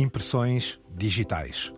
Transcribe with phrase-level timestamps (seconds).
[0.00, 1.72] Impressões digitais.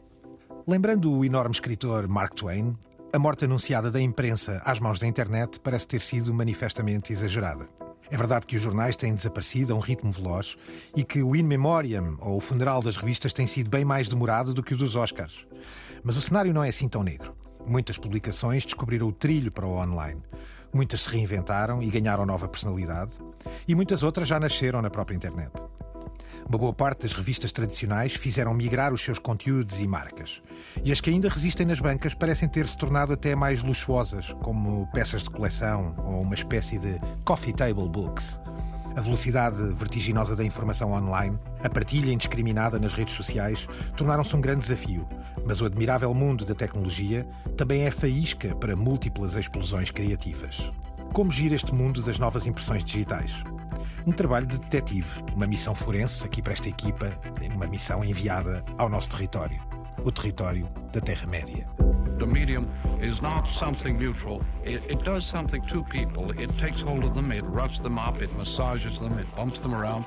[0.69, 2.77] Lembrando o enorme escritor Mark Twain,
[3.15, 7.67] a morte anunciada da imprensa às mãos da internet parece ter sido manifestamente exagerada.
[8.11, 10.54] É verdade que os jornais têm desaparecido a um ritmo veloz
[10.95, 14.52] e que o In Memoriam, ou o funeral das revistas, tem sido bem mais demorado
[14.52, 15.46] do que o dos Oscars.
[16.05, 17.34] Mas o cenário não é assim tão negro.
[17.66, 20.21] Muitas publicações descobriram o trilho para o online.
[20.75, 23.14] Muitas se reinventaram e ganharam nova personalidade,
[23.66, 25.52] e muitas outras já nasceram na própria internet.
[26.51, 30.43] Uma boa parte das revistas tradicionais fizeram migrar os seus conteúdos e marcas.
[30.83, 34.88] E as que ainda resistem nas bancas parecem ter se tornado até mais luxuosas, como
[34.88, 38.41] peças de coleção ou uma espécie de coffee table books.
[38.97, 44.62] A velocidade vertiginosa da informação online, a partilha indiscriminada nas redes sociais, tornaram-se um grande
[44.62, 45.09] desafio.
[45.46, 47.24] Mas o admirável mundo da tecnologia
[47.57, 50.69] também é faísca para múltiplas explosões criativas.
[51.15, 53.41] Como gira este mundo das novas impressões digitais?
[54.06, 57.10] Um trabalho de detetive, uma missão forense aqui para esta equipa,
[57.54, 59.59] uma missão enviada ao nosso território,
[60.02, 61.66] o território da Terra-média.
[62.18, 62.66] The medium
[63.01, 64.42] is not something neutral.
[64.64, 66.30] It, it does something to people.
[66.38, 69.74] It takes hold of them, it roughs them up, it massages them, it bumps them
[69.74, 70.06] around.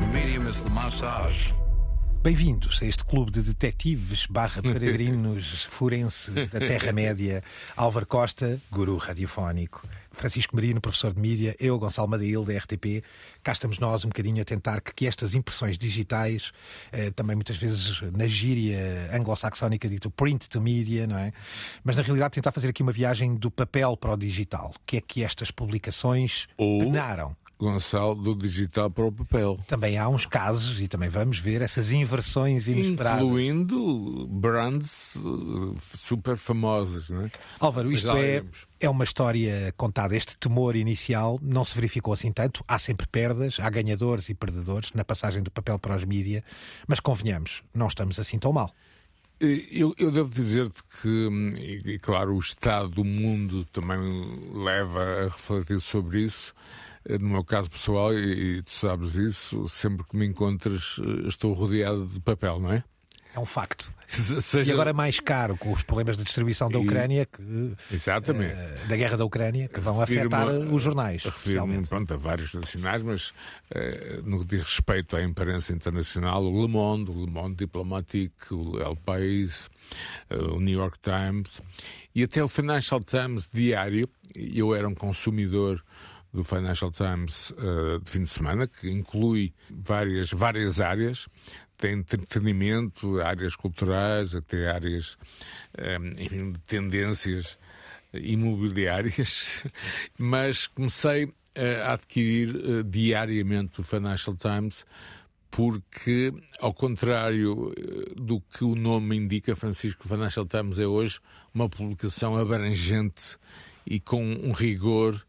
[0.00, 1.52] The medium is the massage.
[2.24, 7.44] Bem-vindos a este clube de detetives barra peregrinos forense da Terra-média.
[7.76, 9.86] Álvaro Costa, guru radiofónico.
[10.10, 11.54] Francisco Marino, professor de mídia.
[11.60, 13.04] Eu, Gonçalo Madail, da RTP.
[13.42, 16.50] Cá estamos nós um bocadinho a tentar que, que estas impressões digitais,
[16.92, 21.30] eh, também muitas vezes na gíria anglo-saxónica dito print to media, não é?
[21.84, 24.72] Mas na realidade tentar fazer aqui uma viagem do papel para o digital.
[24.74, 27.36] O que é que estas publicações Ou- penaram?
[27.58, 29.58] Gonçalo, do digital para o papel.
[29.66, 33.24] Também há uns casos, e também vamos ver, essas inversões inesperadas.
[33.24, 37.30] Incluindo brands uh, super famosas, não é?
[37.60, 38.66] Álvaro, isto é, iremos.
[38.80, 40.16] é uma história contada.
[40.16, 42.64] Este temor inicial não se verificou assim tanto.
[42.66, 46.42] Há sempre perdas, há ganhadores e perdedores na passagem do papel para os mídia,
[46.86, 48.72] mas convenhamos, não estamos assim tão mal.
[49.40, 53.98] Eu, eu devo dizer-te que, hum, e claro, o estado do mundo também
[54.54, 56.54] leva a refletir sobre isso.
[57.08, 61.28] Eh, No meu caso pessoal, e, e tu sabes isso, sempre que me encontras, eh,
[61.28, 62.84] estou rodeado de papel, não é?
[63.34, 63.92] É um facto.
[64.06, 64.70] Se- Seja...
[64.70, 68.54] E agora mais caro com os problemas de distribuição da Ucrânia, que, Exatamente.
[68.54, 73.02] eh, da guerra da Ucrânia, que vão afetar os jornais, refiro-me, pronto, a vários nacionais,
[73.02, 73.32] mas
[73.72, 78.52] eh, no que diz respeito à imprensa internacional, o Le Monde, o Le Monde Diplomatique,
[78.54, 79.68] o El País,
[80.30, 81.60] eh, o New York Times
[82.14, 84.08] e até o Financial Times diário.
[84.36, 85.82] Eu era um consumidor
[86.34, 91.28] do Financial Times eh, de fim de semana, que inclui várias, várias áreas,
[91.78, 95.16] tem entretenimento, áreas culturais, até áreas
[95.78, 97.56] eh, enfim, de tendências
[98.12, 99.62] imobiliárias,
[100.18, 104.84] mas comecei eh, a adquirir eh, diariamente o Financial Times
[105.52, 111.20] porque, ao contrário eh, do que o nome indica, Francisco, Financial Times é hoje
[111.54, 113.38] uma publicação abrangente
[113.86, 115.24] e com um rigor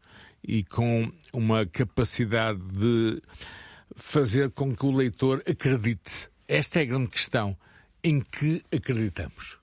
[0.46, 3.20] e com uma capacidade de
[3.96, 6.28] fazer com que o leitor acredite.
[6.48, 7.56] Esta é a grande questão.
[8.04, 9.58] Em que acreditamos?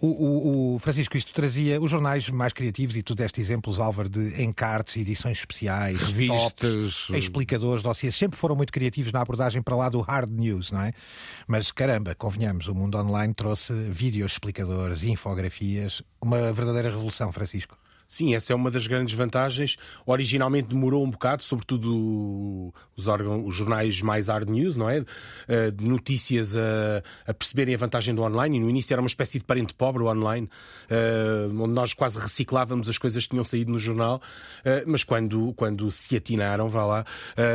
[0.00, 4.08] O, o- o- Francisco, isto trazia os jornais mais criativos, e tu deste exemplos, Álvaro,
[4.08, 7.06] de encartes, edições especiais, Revistas.
[7.06, 10.82] tops, explicadores, dossiês, sempre foram muito criativos na abordagem para lá do hard news, não
[10.82, 10.92] é?
[11.48, 17.76] Mas caramba, convenhamos, o mundo online trouxe vídeos explicadores, infografias, uma verdadeira revolução, Francisco.
[18.10, 19.76] Sim, essa é uma das grandes vantagens.
[20.06, 25.04] Originalmente demorou um bocado, sobretudo os, órgãos, os jornais mais hard news, não é?
[25.46, 28.56] Eh, De notícias a, a perceberem a vantagem do online.
[28.56, 30.48] E no início era uma espécie de parente pobre o online,
[30.88, 34.22] eh, onde nós quase reciclávamos as coisas que tinham saído no jornal.
[34.64, 37.04] Eh, Mas quando, quando se atinaram, vá lá.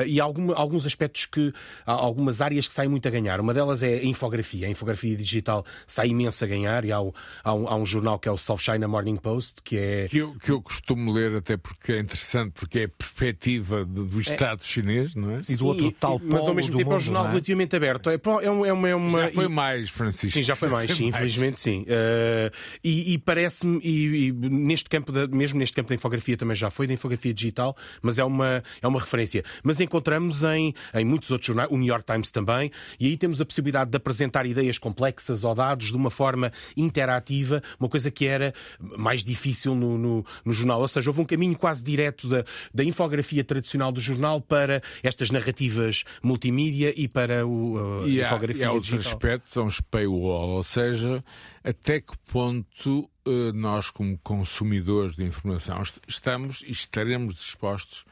[0.06, 1.52] E há alguma- alguns aspectos que.
[1.84, 3.40] Há algumas áreas que saem muito a ganhar.
[3.40, 4.68] Uma delas é a infografia.
[4.68, 6.86] A infografia digital sai imenso a ganhar.
[6.86, 9.78] E há, há um, há um jornal que é o South China Morning Post, que
[9.78, 10.08] é.
[10.08, 14.04] Que eu, que eu costumo ler até porque é interessante, porque é a perspectiva de-
[14.04, 15.42] do Estado chinês, não é?
[15.48, 17.30] E do outro tal mas ao mesmo do tempo é um mundo, jornal é?
[17.30, 18.10] relativamente aberto.
[18.10, 20.38] É, é uma, é uma, é uma- Já foi e- mais, Francisco.
[20.38, 21.84] Sim, já foi mais, sim, infelizmente sim.
[21.84, 22.54] Uh,
[22.84, 26.70] e e parece-me, e, e neste campo, da, mesmo neste campo da infografia também já
[26.70, 29.44] foi, da infografia digital, mas é uma, é uma referência.
[29.64, 32.70] Mas encontramos em, em muitos outros jornais, o New York Times também,
[33.00, 37.62] e aí temos a possibilidade de apresentar ideias complexas ou dados de uma forma interativa,
[37.80, 38.54] uma coisa que era
[38.98, 40.82] mais difícil no, no, no jornal.
[40.82, 42.44] Ou seja, houve um caminho quase direto da,
[42.74, 48.70] da infografia tradicional do jornal para estas narrativas multimídia e para o, a e infografia
[48.70, 49.04] há, e há digital.
[49.04, 51.24] outros aspectos, são paywall, ou seja,
[51.64, 58.06] até que ponto uh, nós, como consumidores de informação, estamos e estaremos dispostos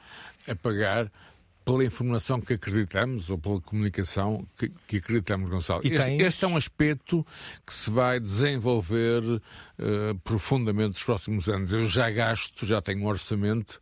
[0.47, 1.11] a pagar
[1.63, 5.81] pela informação que acreditamos ou pela comunicação que, que acreditamos, Gonçalo.
[5.83, 6.21] Este, tens...
[6.21, 7.25] este, é um aspecto
[7.65, 11.71] que se vai desenvolver uh, profundamente nos próximos anos.
[11.71, 13.79] Eu já gasto, já tenho um orçamento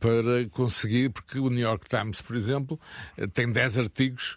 [0.00, 2.80] para conseguir, porque o New York Times, por exemplo,
[3.16, 4.36] eh, tem 10 artigos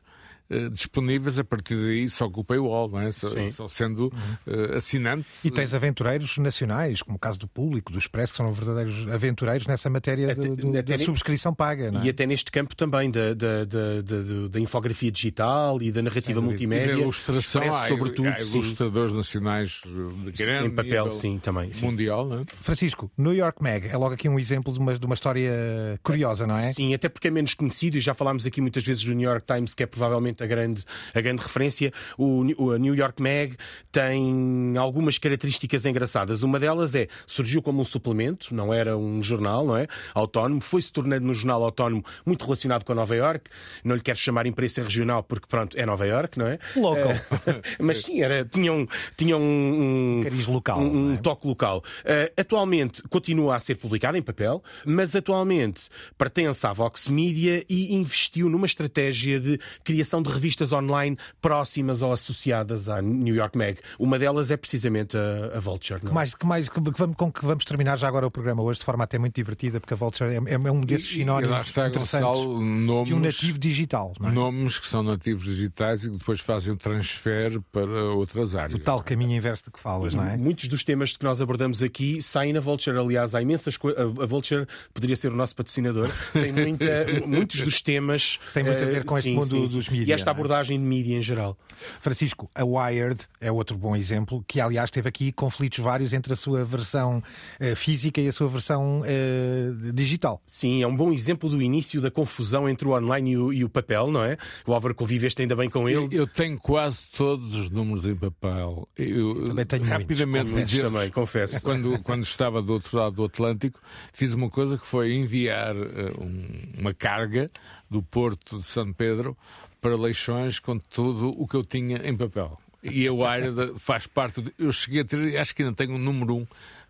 [0.50, 3.12] Uh, disponíveis a partir daí só com o paywall, não é?
[3.12, 4.14] só, só sendo
[4.46, 5.26] uh, assinante.
[5.44, 9.66] E tens aventureiros nacionais, como o caso do público, do Expresso, que são verdadeiros aventureiros
[9.66, 11.92] nessa matéria até, do, do, da subscrição paga.
[11.96, 12.06] É?
[12.06, 16.42] E até neste campo também da, da, da, da, da infografia digital e da narrativa
[16.42, 16.92] multimédia.
[16.92, 19.18] E da ilustração, há, sobretudo, há ilustradores sim.
[19.18, 21.74] nacionais de grande Em papel, sim, também.
[21.74, 21.86] Sim.
[21.86, 22.46] Mundial, não é?
[22.60, 26.46] Francisco, New York Mag é logo aqui um exemplo de uma, de uma história curiosa,
[26.46, 26.72] não é?
[26.74, 29.46] Sim, até porque é menos conhecido e já falámos aqui muitas vezes do New York
[29.46, 30.84] Times, que é provavelmente a grande,
[31.14, 31.92] a grande referência.
[32.18, 33.56] O, o New York Mag
[33.92, 36.44] tem algumas características engraçadas.
[36.44, 39.88] Uma delas é, surgiu como um suplemento, não era um jornal, não é?
[40.14, 43.50] Autónomo, foi-se tornando um jornal autónomo muito relacionado com Nova York.
[43.84, 46.60] Não lhe quero chamar imprensa regional porque, pronto, é Nova York, não é?
[46.76, 47.12] Local.
[47.12, 48.88] Uh, mas sim, era, tinha um,
[49.18, 50.80] tinha um, um cariz local.
[50.80, 51.18] Um, é?
[51.18, 51.84] toque local.
[52.02, 57.94] Uh, atualmente continua a ser publicado em papel, mas atualmente pertence à Vox Media e
[57.96, 63.78] investiu numa estratégia de criação de revistas online próximas ou associadas à New York Mag.
[64.00, 66.00] Uma delas é precisamente a, a Vulture.
[66.00, 68.80] Que mais, que mais, que, vamos, com que vamos terminar já agora o programa hoje
[68.80, 72.28] de forma até muito divertida, porque a Vulture é, é um desses sinónimos está, interessantes
[72.28, 74.14] Gonçalo, nomes, de um nativo digital.
[74.24, 74.32] É?
[74.32, 78.80] Nomes que são nativos digitais e que depois fazem o transfer para outras áreas.
[78.80, 80.38] O tal caminho inverso de que falas, não é?
[80.38, 82.98] Muitos dos temas que nós abordamos aqui saem na Vulture.
[82.98, 84.00] Aliás, há imensas coisas.
[84.00, 86.10] A Vulture poderia ser o nosso patrocinador.
[86.34, 88.40] Tem muita, muitos dos temas.
[88.54, 90.15] Tem muito a ver com uh, este sim, mundo sim, dos mídias.
[90.16, 91.58] Esta abordagem de mídia em geral.
[92.00, 96.36] Francisco, a Wired é outro bom exemplo, que aliás teve aqui conflitos vários entre a
[96.36, 100.42] sua versão uh, física e a sua versão uh, digital.
[100.48, 103.64] Sim, é um bom exemplo do início da confusão entre o online e o, e
[103.64, 104.38] o papel, não é?
[104.66, 106.06] O Álvaro conviveste ainda bem com ele.
[106.16, 108.88] Eu, eu tenho quase todos os números em papel.
[108.98, 111.62] Eu, também tenho rapidamente muitos, dizer, também, confesso.
[111.62, 113.80] Quando, quando estava do outro lado do Atlântico,
[114.14, 117.52] fiz uma coisa que foi enviar uh, um, uma carga
[117.90, 119.38] do Porto de São Pedro
[119.86, 122.60] para Leixões com tudo o que eu tinha em papel.
[122.82, 124.42] E a Wired faz parte.
[124.42, 126.48] De, eu cheguei a ter, acho que ainda tenho o um número 1 um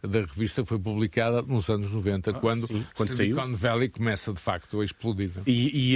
[0.08, 3.54] da revista foi publicada nos anos 90, ah, quando, sim, quando Silicon.
[3.54, 5.32] Valley começa de facto a explodir.
[5.46, 5.96] E,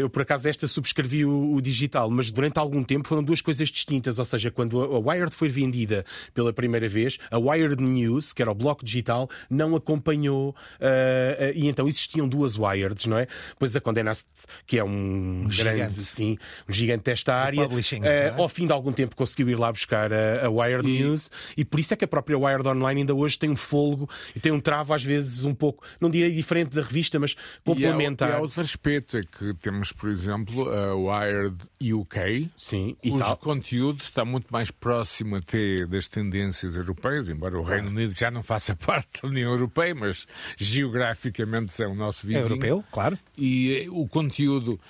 [0.00, 3.68] eu, por acaso, esta subscrevi o, o, digital, mas durante algum tempo foram duas coisas
[3.68, 4.18] distintas.
[4.18, 8.42] Ou seja, quando a, a Wired foi vendida pela primeira vez, a Wired News, que
[8.42, 10.50] era o bloco digital, não acompanhou.
[10.50, 13.26] Uh, uh, e então existiam duas Wireds, não é?
[13.58, 14.26] Pois a Condé Nast,
[14.66, 15.92] que é um, um grande, gigante.
[15.92, 16.38] sim,
[16.68, 18.34] um gigante desta área, uh, é?
[18.36, 21.64] ao fim de algum tempo conseguiu ir lá buscar a, a Wired E- News, e
[21.64, 24.52] por isso é que a própria Wired Online ainda hoje tem um folgo e tem
[24.52, 28.30] um travo, às vezes, um pouco, não direi diferente da revista, mas E há, complementar.
[28.30, 31.56] e há outro aspecto, é que temos, por exemplo, a Wired
[31.94, 33.36] UK, Sim, e cujo tal.
[33.36, 38.42] conteúdo está muito mais próximo até das tendências europeias, embora o Reino Unido já não
[38.42, 42.44] faça parte da União Europeia, mas geograficamente é o nosso É vizinho.
[42.44, 43.18] europeu, claro.
[43.36, 44.80] E eh, o conteúdo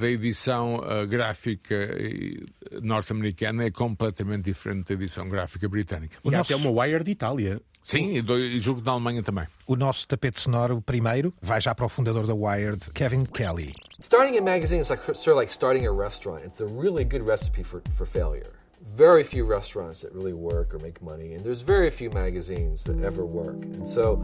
[0.00, 2.40] da edição eh, gráfica eh,
[2.82, 6.16] norte-americana é completamente diferente da edição gráfica britânica.
[6.24, 7.60] O E há nosso- até uma Wired de Itália.
[7.84, 9.46] Sim, e, do, julgo na Alemanha também.
[9.64, 13.72] O nosso tapete sonoro primeiro vai já para o fundador da Wired, Kevin Kelly.
[14.00, 16.42] Starting a magazine is like sort of like starting a restaurant.
[16.44, 18.50] It's a really good recipe for, for failure.
[18.96, 23.00] Very few restaurants that really work or make money, and there's very few magazines that
[23.04, 23.56] ever work.
[23.76, 24.20] And so,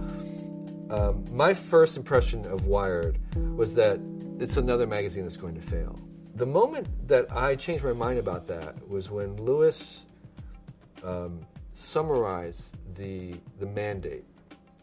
[0.93, 3.19] um, my first impression of Wired
[3.57, 3.99] was that
[4.39, 5.99] it's another magazine that's going to fail.
[6.35, 10.05] The moment that I changed my mind about that was when Lewis
[11.03, 11.41] um,
[11.73, 14.25] summarized the the mandate,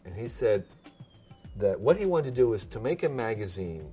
[0.04, 0.64] and he said
[1.56, 3.88] that what he wanted to do was to make a magazine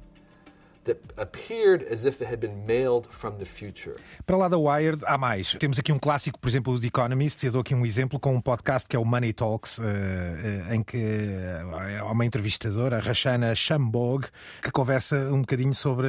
[4.26, 5.54] Para lá da Wired, há mais.
[5.54, 7.46] Temos aqui um clássico, por exemplo, o The Economist.
[7.46, 10.76] Eu dou aqui um exemplo com um podcast que é o Money Talks, eh, eh,
[10.76, 14.28] em que eh, há uma entrevistadora, a Rashana Shambog,
[14.62, 16.08] que conversa um bocadinho sobre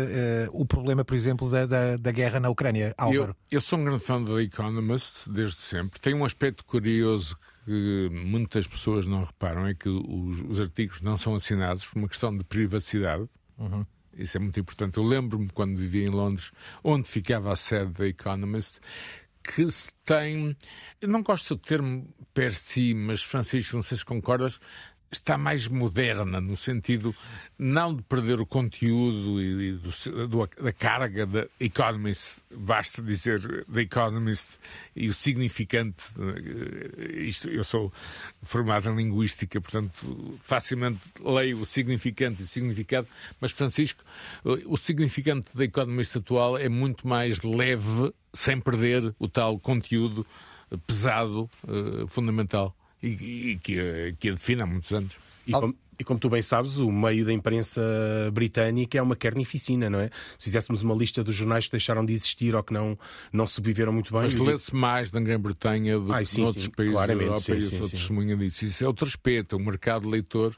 [0.53, 2.95] o problema, por exemplo, da, da, da guerra na Ucrânia.
[2.97, 3.37] Álvaro.
[3.51, 6.01] Eu, eu sou um grande fã do The Economist desde sempre.
[6.01, 11.19] Tem um aspecto curioso que muitas pessoas não reparam: é que os, os artigos não
[11.19, 13.29] são assinados por uma questão de privacidade.
[14.19, 14.99] Isso é muito importante.
[14.99, 16.51] Eu lembro-me quando vivia em Londres,
[16.83, 18.81] onde ficava a sede da Economist,
[19.43, 20.57] que se tem.
[21.01, 24.61] Eu não gosto do termo per si, mas Francisco, não sei se concordas.
[25.11, 27.15] Está mais moderna, no sentido
[27.59, 33.83] não de perder o conteúdo e, do, do, da carga da Economist, basta dizer da
[33.83, 34.59] Economist
[34.95, 36.05] e o significante.
[36.19, 37.93] Eh, isto, eu sou
[38.43, 43.09] formado em linguística, portanto, facilmente leio o significante e o significado,
[43.41, 44.05] mas, Francisco,
[44.45, 50.27] o significante da Economist atual é muito mais leve, sem perder o tal conteúdo
[50.87, 55.13] pesado, uh, fundamental e, e que, que a define há muitos anos.
[55.47, 57.83] E como, e como, tu bem sabes, o meio da imprensa
[58.33, 60.11] britânica é uma carnificina, não é?
[60.39, 62.99] Se fizéssemos uma lista dos jornais que deixaram de existir ou que não,
[63.33, 64.23] não sobreviveram muito bem.
[64.23, 67.65] Mas lê-se mais na Grã-Bretanha do Ai, que noutros sim, países da Europa sim, e
[67.65, 68.65] eu sou testemunha disso.
[68.65, 70.55] Isso é outro respeito, o mercado leitor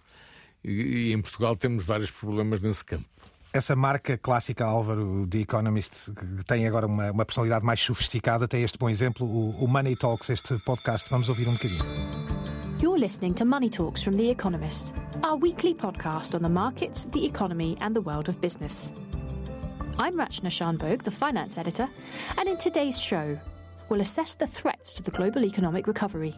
[0.63, 3.09] e, e em Portugal temos vários problemas nesse campo.
[3.52, 8.62] Essa marca clássica, Álvaro, de Economist, que tem agora uma, uma personalidade mais sofisticada, tem
[8.62, 11.11] este bom exemplo, o, o Money Talks, este podcast.
[11.11, 11.85] Vamos ouvir um bocadinho.
[12.80, 17.26] You're listening to Money Talks from The Economist, our weekly podcast on the markets, the
[17.26, 18.95] economy, and the world of business.
[19.99, 21.88] I'm Rachna Shanbog, the finance editor,
[22.38, 23.37] and in today's show,
[23.88, 26.37] we'll assess the threats to the global economic recovery,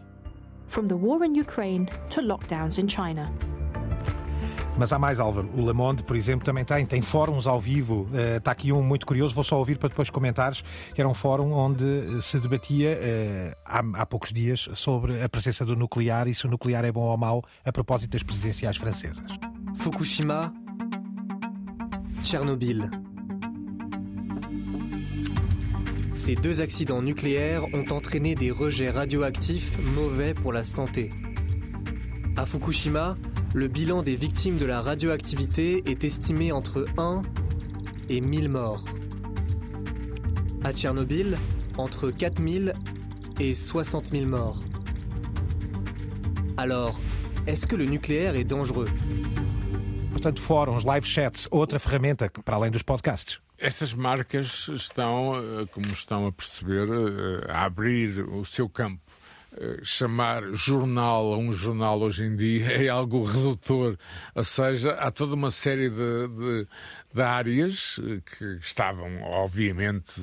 [0.66, 3.30] from the war in Ukraine to lockdowns in China.
[4.78, 5.50] Mas há mais, Álvaro.
[5.54, 6.86] O Le Monde, por exemplo, também tem.
[6.86, 8.06] Tem fóruns ao vivo.
[8.10, 10.64] Uh, está aqui um muito curioso, vou só ouvir para depois comentares.
[10.94, 11.84] Que era um fórum onde
[12.22, 16.50] se debatia uh, há, há, poucos dias sobre a presença do nuclear e se o
[16.50, 19.26] nuclear é bom ou mau a propósito das presidenciais francesas.
[19.74, 20.52] Fukushima,
[22.22, 22.90] Tchernobyl.
[26.14, 31.10] Ces deux accidents nucléaires ont entraîné des rejets radioactifs mauvais pour la santé.
[32.36, 33.16] À Fukushima,
[33.54, 37.22] le bilan des victimes de la radioactivité est estimé entre 1
[38.08, 38.84] et 1000 morts.
[40.64, 41.36] À Tchernobyl,
[41.78, 42.72] entre 4000
[43.40, 44.56] et 60 000 morts.
[46.56, 46.98] Alors,
[47.46, 48.88] est-ce que le nucléaire est dangereux?
[50.12, 53.40] Portanto, fóruns, live chats, outra ferramenta para além dos podcasts.
[53.58, 59.11] Essas marcas estão, eh, como estão a perceber, eh, a abrir o seu campo
[59.82, 63.96] chamar jornal a um jornal hoje em dia é algo redutor.
[64.34, 66.66] Ou seja, há toda uma série de, de,
[67.12, 70.20] de áreas eh, que estavam, obviamente,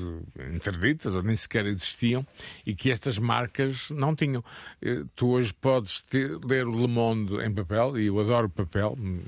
[0.53, 2.25] interditas ou nem sequer existiam
[2.65, 4.43] e que estas marcas não tinham.
[4.81, 8.97] Eh, tu hoje podes ter, ler o Le Monde em papel, e eu adoro papel,
[8.99, 9.21] hum,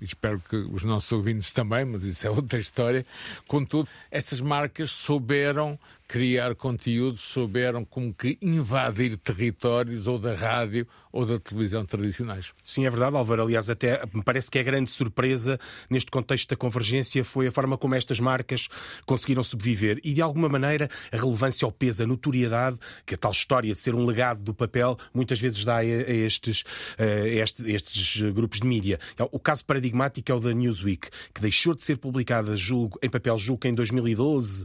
[0.00, 3.04] espero que os nossos ouvintes também, mas isso é outra história.
[3.46, 11.26] Contudo, estas marcas souberam criar conteúdos, souberam como que invadir territórios ou da rádio ou
[11.26, 12.52] da televisão tradicionais.
[12.64, 13.42] Sim, é verdade, Álvaro.
[13.42, 17.76] Aliás, até me parece que é grande surpresa neste contexto da convergência foi a forma
[17.76, 18.68] como estas marcas
[19.06, 23.32] conseguiram sobreviver e, de alguma maneira, a relevância ao peso, a notoriedade, que a tal
[23.32, 26.64] história de ser um legado do papel muitas vezes dá a estes,
[26.98, 28.98] a estes grupos de mídia.
[29.32, 33.38] O caso paradigmático é o da Newsweek, que deixou de ser publicada, julgo, em papel,
[33.38, 34.64] julgo, em 2012,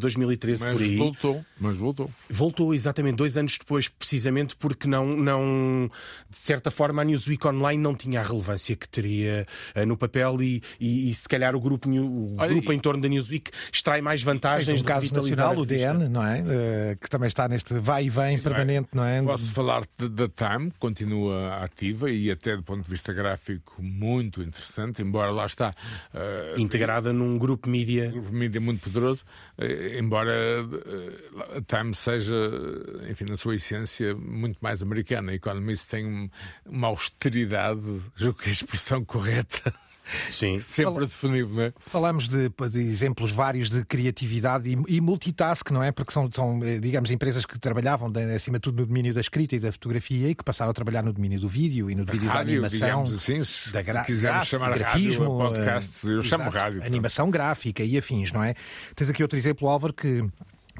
[0.00, 0.96] 2013, Mas aí.
[0.96, 2.10] Voltou, mas voltou.
[2.28, 7.82] Voltou exatamente dois anos depois, precisamente porque não, não de certa forma, a Newsweek Online
[7.82, 9.46] não tinha a relevância que teria
[9.76, 12.76] uh, no papel e, e, e, se calhar o grupo, o Olha, grupo e...
[12.76, 14.80] em torno da Newsweek extrai mais vantagens.
[14.80, 16.40] Um caso nacional, o DN, não é?
[16.40, 19.22] Uh, que também está neste vai e vem Sim, permanente, não é?
[19.22, 25.02] Posso falar da Time, continua ativa e até do ponto de vista gráfico muito interessante,
[25.02, 25.70] embora lá está
[26.14, 29.24] uh, integrada num grupo mídia, grupo mídia muito poderoso,
[29.98, 30.32] embora
[31.52, 32.34] a eh, Time seja,
[33.08, 35.34] enfim, na sua essência, muito mais americana.
[35.70, 36.30] Economist tem
[36.66, 37.80] uma austeridade,
[38.16, 39.72] julgo que é a expressão correta.
[40.28, 40.58] Sim.
[40.58, 41.72] Sempre Fal definido, não é?
[41.76, 45.92] Falamos de, de, exemplos vários de criatividade e, e, multitask, não é?
[45.92, 49.20] Porque são, são, eh, digamos, empresas que trabalhavam, de, acima de tudo, no domínio da
[49.20, 52.04] escrita e da fotografia e que passaram a trabalhar no domínio do vídeo e no
[52.04, 53.02] da vídeo rádio, da animação.
[53.04, 56.82] Assim, se da gra quisermos chamar grafismo, rádio, podcast, eu chamo rádio.
[56.82, 58.56] Animação gráfica e afins, não é?
[58.96, 60.24] Tens aqui outro exemplo, Álvaro, que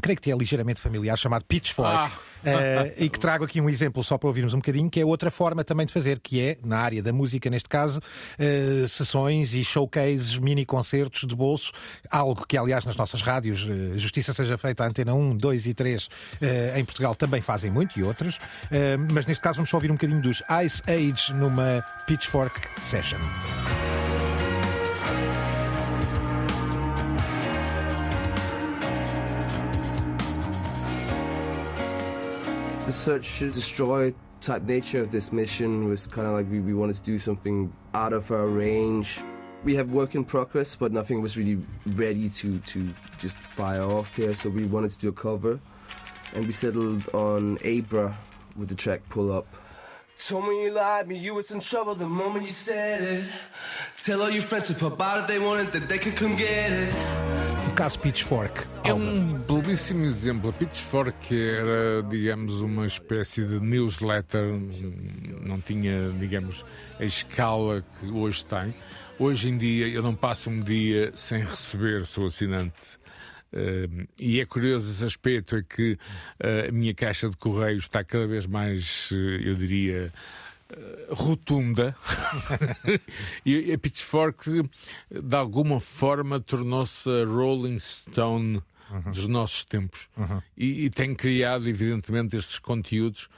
[0.01, 1.95] creio que é ligeiramente familiar, chamado Pitchfork.
[1.95, 2.11] Ah.
[2.41, 5.31] Uh, e que trago aqui um exemplo só para ouvirmos um bocadinho, que é outra
[5.31, 9.63] forma também de fazer, que é, na área da música neste caso, uh, sessões e
[9.63, 11.71] showcases, mini concertos de bolso,
[12.11, 16.09] algo que aliás nas nossas rádios, uh, justiça seja feita, Antena 1, 2 e 3
[16.77, 18.39] em Portugal também fazem muito e outras,
[19.13, 23.19] mas neste caso vamos só ouvir um bocadinho dos Ice Age numa Pitchfork Session.
[32.91, 36.75] The search and destroy type nature of this mission was kind of like we, we
[36.75, 39.21] wanted to do something out of our range.
[39.63, 44.17] We have work in progress, but nothing was really ready to, to just fire off
[44.17, 45.61] here, so we wanted to do a cover.
[46.35, 48.19] And we settled on Abra
[48.57, 49.47] with the track Pull Up.
[50.19, 53.31] Told me you lied me, you was in trouble the moment you said it.
[53.97, 56.35] Tell all your friends to pop out if they want it, that they can come
[56.35, 57.20] get it.
[57.81, 58.61] Caso Pitchfork.
[58.85, 60.51] É um belíssimo exemplo.
[60.51, 64.53] A Pitchfork era, digamos, uma espécie de newsletter,
[65.41, 66.63] não tinha, digamos,
[66.99, 68.75] a escala que hoje tem.
[69.19, 72.99] Hoje em dia eu não passo um dia sem receber, sou assinante.
[73.51, 78.05] Uh, e é curioso esse aspecto, é que uh, a minha caixa de correios está
[78.05, 80.13] cada vez mais, uh, eu diria,
[81.11, 81.97] rotunda.
[83.45, 84.63] e a Pitchfork,
[85.11, 89.13] de alguma forma, tornou-se a Rolling Stone uhum.
[89.13, 90.09] dos nossos tempos.
[90.17, 90.43] Uhum.
[90.57, 93.29] E, e tem criado, evidentemente, estes conteúdos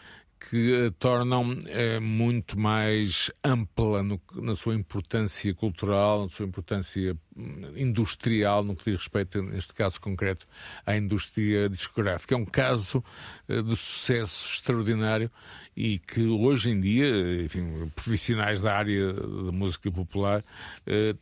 [0.49, 7.17] que a tornam é, muito mais ampla no, na sua importância cultural, na sua importância
[7.37, 10.47] hum, industrial, no que diz respeito, neste caso concreto,
[10.85, 12.35] à indústria discográfica.
[12.35, 13.03] É um caso
[13.49, 15.31] é, de sucesso extraordinário
[15.77, 20.45] e que hoje em dia, enfim, profissionais da área da música popular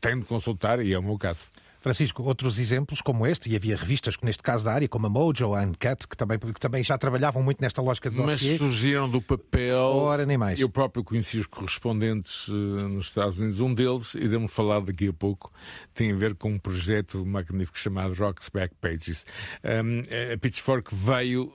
[0.01, 1.45] têm de consultar, e é o meu caso.
[1.81, 5.55] Francisco, outros exemplos como este, e havia revistas, neste caso da área, como a Mojo,
[5.55, 8.21] a Uncut, que também, que também já trabalhavam muito nesta lógica de.
[8.21, 9.79] Mas surgiram do papel.
[9.79, 10.61] Ora, nem mais.
[10.61, 13.61] Eu próprio conheci os correspondentes uh, nos Estados Unidos.
[13.61, 15.53] Um deles, e devemos falar daqui a pouco,
[15.95, 19.25] tem a ver com um projeto magnífico chamado Rocks Back Pages.
[19.65, 20.01] Um,
[20.33, 21.53] a Pitchfork veio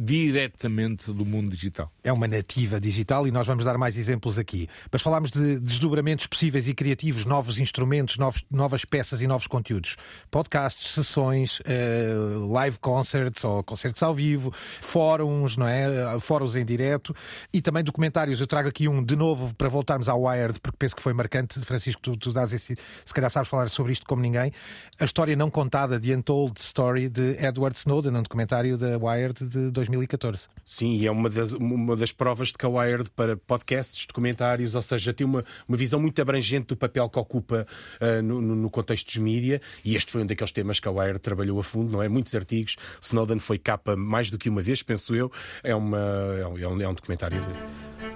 [0.00, 1.90] diretamente do mundo digital.
[2.04, 4.68] É uma nativa digital e nós vamos dar mais exemplos aqui.
[4.92, 9.96] Mas falámos de desdobramentos possíveis e criativos, novos instrumentos, novos, novas peças e novos conteúdos.
[10.30, 15.88] Podcasts, sessões, uh, live concerts ou concertos ao vivo, fóruns, não é?
[16.20, 17.12] Fóruns em direto
[17.52, 18.40] e também documentários.
[18.40, 21.60] Eu trago aqui um de novo para voltarmos ao Wired, porque penso que foi marcante.
[21.62, 24.52] Francisco, tu, tu dás esse, se calhar sabes falar sobre isto como ninguém.
[25.00, 29.72] A história não contada, The Untold Story de Edward Snowden, um documentário da Wired de
[29.72, 30.48] 2000 2014.
[30.64, 34.74] Sim, e é uma das, uma das provas de que a Wired para podcasts, documentários,
[34.74, 37.66] ou seja, tem uma, uma visão muito abrangente do papel que ocupa
[38.00, 41.18] uh, no, no, contexto dos mídia, e este foi um daqueles temas que a Wired
[41.18, 42.08] trabalhou a fundo, não é?
[42.08, 42.76] Muitos artigos.
[43.00, 45.30] Snowden foi capa mais do que uma vez, penso eu.
[45.62, 47.38] É, uma, é, um, é um documentário.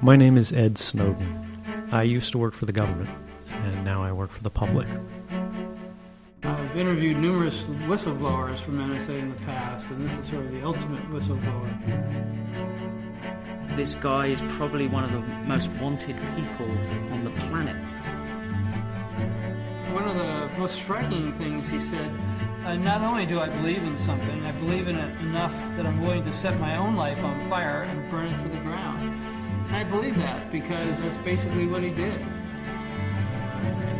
[0.03, 1.27] My name is Ed Snowden.
[1.93, 3.11] I used to work for the government,
[3.65, 4.89] and now I work for the public.
[6.73, 10.63] I've interviewed numerous whistleblowers from NSA in the past, and this is sort of the
[10.63, 11.69] ultimate whistleblower.
[13.77, 16.71] This guy is probably one of the most wanted people
[17.13, 17.77] on the planet.
[19.93, 22.11] One of the most striking things he said
[22.65, 26.01] uh, not only do I believe in something, I believe in it enough that I'm
[26.01, 29.03] willing to set my own life on fire and burn it to the ground.
[29.67, 32.19] And I believe that because that's basically what he did.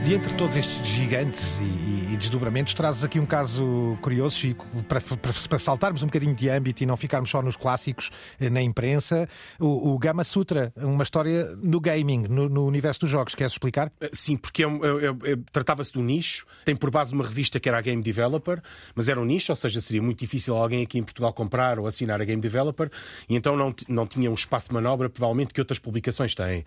[0.05, 5.01] De entre todos estes gigantes e, e, desdobramentos, trazes aqui um caso curioso, Chico, para,
[5.01, 8.11] para, para, saltarmos um bocadinho de âmbito e não ficarmos só nos clássicos
[8.41, 9.29] eh, na imprensa.
[9.61, 13.37] O, o Gama Sutra, uma história no gaming, no, no universo dos jogos.
[13.37, 13.93] Queres explicar?
[14.01, 16.47] Eh, sim, porque é, é, é, tratava-se de um nicho.
[16.65, 18.61] Tem por base uma revista que era a Game Developer,
[18.97, 21.87] mas era um nicho, ou seja, seria muito difícil alguém aqui em Portugal comprar ou
[21.87, 22.91] assinar a Game Developer
[23.29, 26.65] e então não, não tinha um espaço de manobra, provavelmente, que outras publicações têm.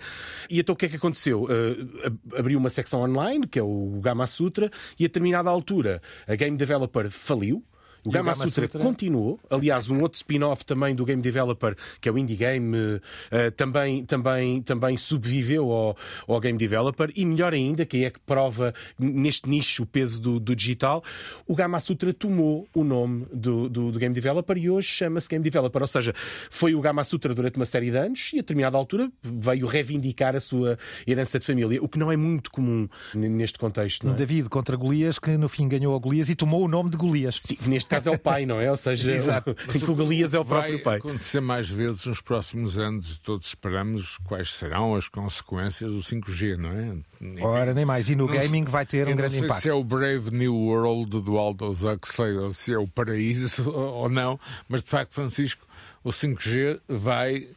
[0.49, 1.43] E então o que é que aconteceu?
[1.43, 6.01] Uh, abriu uma secção online online, que é o Gama Sutra, e a determinada altura
[6.27, 7.63] a Game Developer faliu
[8.05, 9.39] o Gama, Gama Sutra, Sutra, continuou.
[9.49, 14.05] Aliás, um outro spin-off também do Game Developer, que é o Indie Game, uh, também,
[14.05, 17.11] também, também sobreviveu ao, ao Game Developer.
[17.15, 21.03] E melhor ainda, que é que prova neste nicho o peso do, do digital,
[21.47, 25.43] o Gama Sutra tomou o nome do, do, do Game Developer e hoje chama-se Game
[25.43, 25.81] Developer.
[25.81, 26.13] Ou seja,
[26.49, 30.35] foi o Gama Sutra durante uma série de anos e a determinada altura veio reivindicar
[30.35, 34.05] a sua herança de família, o que não é muito comum neste contexto.
[34.05, 34.15] Não é?
[34.15, 37.39] David contra Golias, que no fim ganhou a Golias e tomou o nome de Golias.
[37.41, 38.69] Sim, neste caso é o pai, não é?
[38.69, 39.55] Ou seja, Exato.
[39.87, 40.99] o, o Golias é o próprio pai.
[40.99, 46.57] Vai acontecer mais vezes nos próximos anos, todos esperamos quais serão as consequências do 5G,
[46.57, 46.95] não é?
[47.21, 48.09] Enfim, Ora, nem mais.
[48.09, 49.61] E no gaming se, vai ter um grande impacto.
[49.61, 54.09] se é o Brave New World do Aldous Huxley ou se é o paraíso ou
[54.09, 55.65] não, mas de facto, Francisco,
[56.03, 57.47] o 5G vai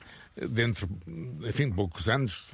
[0.49, 0.89] dentro,
[1.47, 2.51] enfim, de poucos anos,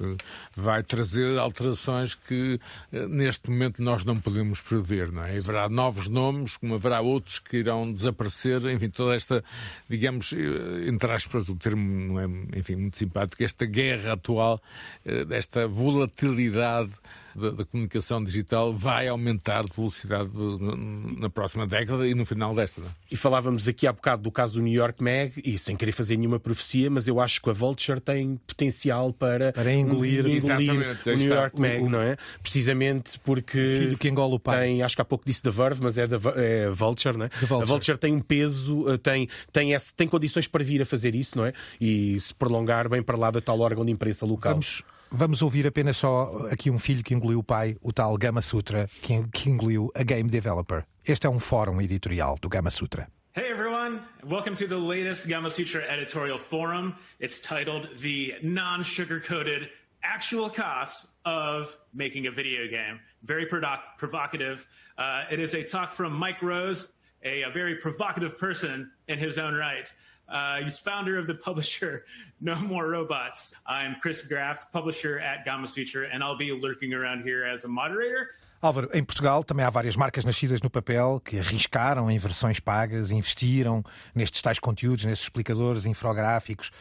[0.55, 2.59] vai trazer alterações que
[2.91, 5.37] eh, neste momento nós não podemos prever, não é?
[5.37, 9.43] Haverá novos nomes, como haverá outros que irão desaparecer, enfim, toda esta,
[9.89, 14.61] digamos, eh, entre aspas, o termo não é, enfim, muito simpático, esta guerra atual,
[15.05, 16.91] eh, esta volatilidade
[17.35, 20.75] da, da comunicação digital vai aumentar de velocidade na,
[21.21, 22.81] na próxima década e no final desta.
[22.81, 22.87] Não?
[22.87, 22.91] é?
[23.11, 26.17] E falávamos aqui há bocado do caso do New York Mag, e sem querer fazer
[26.17, 30.27] nenhuma profecia, mas eu acho que a Vulture tem potencial para, Para engolir- engolir o
[30.27, 31.35] New está.
[31.35, 32.17] York Mag, O- não é?
[32.41, 33.57] Precisamente porque.
[33.59, 34.59] O filho que engola o pai.
[34.67, 37.29] Tem, acho que há pouco disse da Verve, mas é da é Vulture, não é?
[37.29, 37.61] Vulture.
[37.61, 41.15] A Vulture tem um peso, eh, tem, tem, esse, tem condições para vir a fazer
[41.15, 41.53] isso, não é?
[41.79, 44.53] E se prolongar bem para lá da tal órgão de imprensa local.
[44.53, 48.41] Vamos, vamos ouvir apenas só aqui um filho que engoliu o pai, o tal Gama
[48.41, 50.85] Sutra, que, engoliu a Game Developer.
[51.05, 53.07] Este é um fórum editorial do Gama Sutra.
[53.37, 56.95] Hey everyone, welcome to the latest Gamma Sutra editorial forum.
[57.19, 59.69] It's titled The Non Sugar Coated
[60.01, 63.01] Actual Cost of Making a Video Game.
[63.23, 64.65] Very provoc- provocative.
[64.97, 66.87] Uh, it is a talk from Mike Rose,
[67.23, 69.91] a, a very provocative person in his own right.
[70.27, 72.05] Uh, he's founder of the publisher
[72.41, 73.53] No More Robots.
[73.65, 77.67] I'm Chris Graft, publisher at Gamma Sutra, and I'll be lurking around here as a
[77.67, 78.31] moderator.
[78.61, 83.11] Álvaro, em Portugal também há várias marcas nascidas no papel que arriscaram em versões pagas,
[83.11, 83.83] investiram
[84.13, 86.71] nestes tais conteúdos, nestes explicadores infográficos.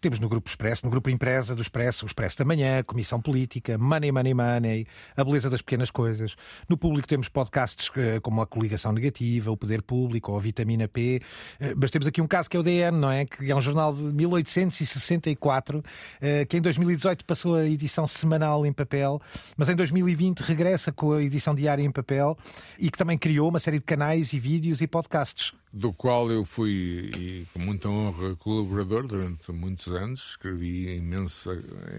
[0.00, 3.76] Temos no Grupo Expresso, no Grupo Empresa do Expresso, o Expresso da Manhã, Comissão Política,
[3.76, 6.36] Money, Money, Money, A Beleza das Pequenas Coisas.
[6.68, 10.86] No público temos podcasts eh, como a Coligação Negativa, o Poder Público ou a Vitamina
[10.86, 11.20] P.
[11.58, 13.24] Eh, Mas temos aqui um caso que é o DN, não é?
[13.24, 15.82] Que é um jornal de 1864,
[16.20, 19.20] eh, que em 2018 passou a edição semanal em papel,
[19.56, 22.38] mas em 2020 regressa com a edição diária em papel
[22.78, 25.57] e que também criou uma série de canais e vídeos e podcasts.
[25.72, 31.50] Do qual eu fui, e com muita honra, colaborador durante muitos anos, escrevi imenso,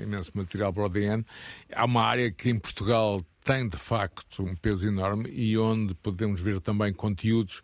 [0.01, 1.25] imenso material para o DN.
[1.73, 6.41] Há uma área que em Portugal tem de facto um peso enorme e onde podemos
[6.41, 7.62] ver também conteúdos,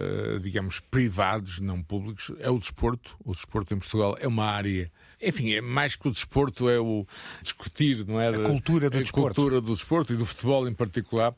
[0.00, 3.16] eh, digamos, privados, não públicos, é o desporto.
[3.24, 4.90] O desporto em Portugal é uma área.
[5.20, 7.04] Enfim, é mais que o desporto, é o
[7.42, 8.28] discutir, não é?
[8.28, 9.34] A cultura do a desporto.
[9.34, 11.34] cultura do desporto e do futebol em particular.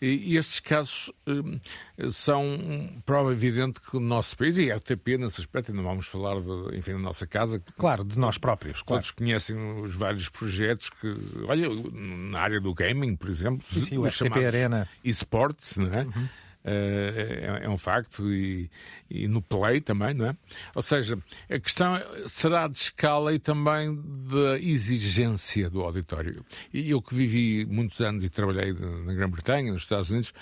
[0.00, 1.60] E, e estes casos hum,
[2.08, 6.06] são prova evidente que o nosso país, e a RTP nesse aspecto, e não vamos
[6.06, 8.80] falar de, enfim, da nossa casa, Claro, de nós próprios.
[8.80, 9.02] Claro.
[9.02, 11.14] todos conhecem os vários projetos que,
[11.46, 14.88] olha, na área do gaming, por exemplo, Sim, sim, o RTP Arena.
[15.04, 16.02] esportes, não é?
[16.02, 16.28] Eh,
[16.68, 18.70] é, é um facto e,
[19.10, 20.36] e no play também, não é?
[20.74, 21.18] Ou seja,
[21.50, 21.94] a questão
[22.26, 23.94] será de escala e também
[24.30, 26.44] da exigência do auditório.
[26.72, 30.32] E eu que vivi muitos anos e trabalhei na Grã-Bretanha, nos Estados Unidos,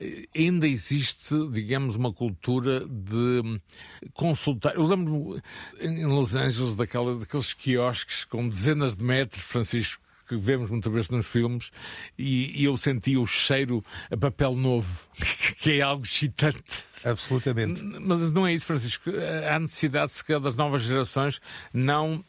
[0.00, 3.60] eh, ainda existe, digamos, uma cultura de
[4.12, 4.74] consultar.
[4.74, 5.40] Eu lembro-me
[5.80, 10.01] em Los Angeles daquela, daqueles quiosques com dezenas de metros, Francisco,
[10.38, 11.70] que vemos muitas vezes nos filmes,
[12.18, 14.88] e, e eu senti o cheiro a papel novo,
[15.60, 16.84] que é algo excitante.
[17.04, 17.82] Absolutamente.
[17.82, 19.10] Mas não é isso, Francisco.
[19.50, 21.40] Há necessidade, se calhar, das novas gerações
[21.72, 22.24] não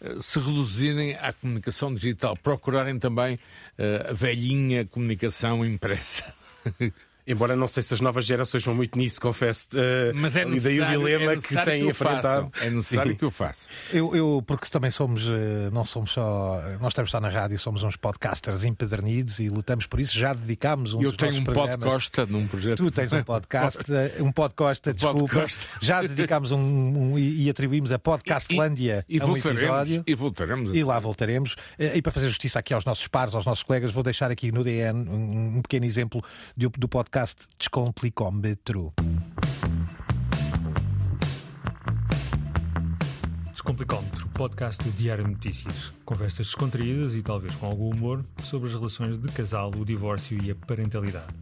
[0.00, 3.38] eh, se reduzirem à comunicação digital, procurarem também
[3.78, 6.34] eh, a velhinha comunicação impressa.
[7.28, 9.68] Embora não sei se as novas gerações vão muito nisso, confesso.
[9.74, 12.52] eh, Mas é e daí o necessário, dilema é que necessário têm que enfrentado.
[12.60, 13.18] É necessário Sim.
[13.18, 13.68] que o façam.
[13.92, 17.82] Eu, eu, porque também somos, eh, não somos só, nós estamos só na rádio, somos
[17.82, 20.16] uns podcasters empedernidos e lutamos por isso.
[20.18, 22.78] Já dedicámos um Eu dos tenho nossos um podcast num projeto.
[22.78, 25.18] Tu tens um podcast, eh, um podcast, desculpa.
[25.34, 25.66] podcast.
[25.82, 30.02] Já dedicámos um, um- e e atribuímos a Podcastlândia E a um episódio.
[30.06, 30.70] E voltaremos.
[30.74, 31.56] E lá voltaremos.
[31.78, 34.62] E para fazer justiça aqui aos nossos pares, aos nossos colegas, vou deixar aqui no
[34.64, 36.22] DN um, um pequeno exemplo
[36.56, 37.17] do, do podcast
[37.58, 38.92] Descomplicómetro.
[43.50, 45.92] Descomplicómetro, podcast do Diário de Notícias.
[46.04, 50.52] Conversas descontraídas e talvez com algum humor sobre as relações de casal, o divórcio e
[50.52, 51.34] a parentalidade.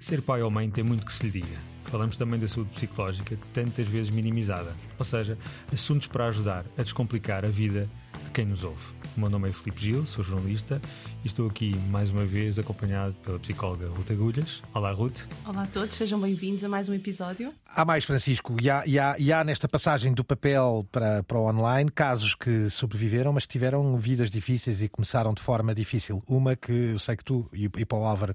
[0.00, 1.58] Ser pai ou mãe tem muito que se lhe diga.
[1.84, 4.74] Falamos também da saúde psicológica, tantas vezes minimizada.
[4.98, 5.38] Ou seja,
[5.72, 7.88] assuntos para ajudar a descomplicar a vida
[8.24, 9.00] de quem nos ouve.
[9.16, 10.80] O meu nome é Filipe Gil, sou jornalista
[11.24, 14.62] e estou aqui mais uma vez acompanhado pela psicóloga Ruth Agulhas.
[14.72, 15.22] Olá, Ruth.
[15.44, 17.52] Olá a todos, sejam bem-vindos a mais um episódio.
[17.66, 21.38] Há mais, Francisco, e há, e há- e há nesta passagem do papel para, para
[21.38, 26.22] o online casos que sobreviveram, mas que tiveram vidas difíceis e começaram de forma difícil.
[26.26, 28.34] Uma que eu sei que tu e, e para o Álvaro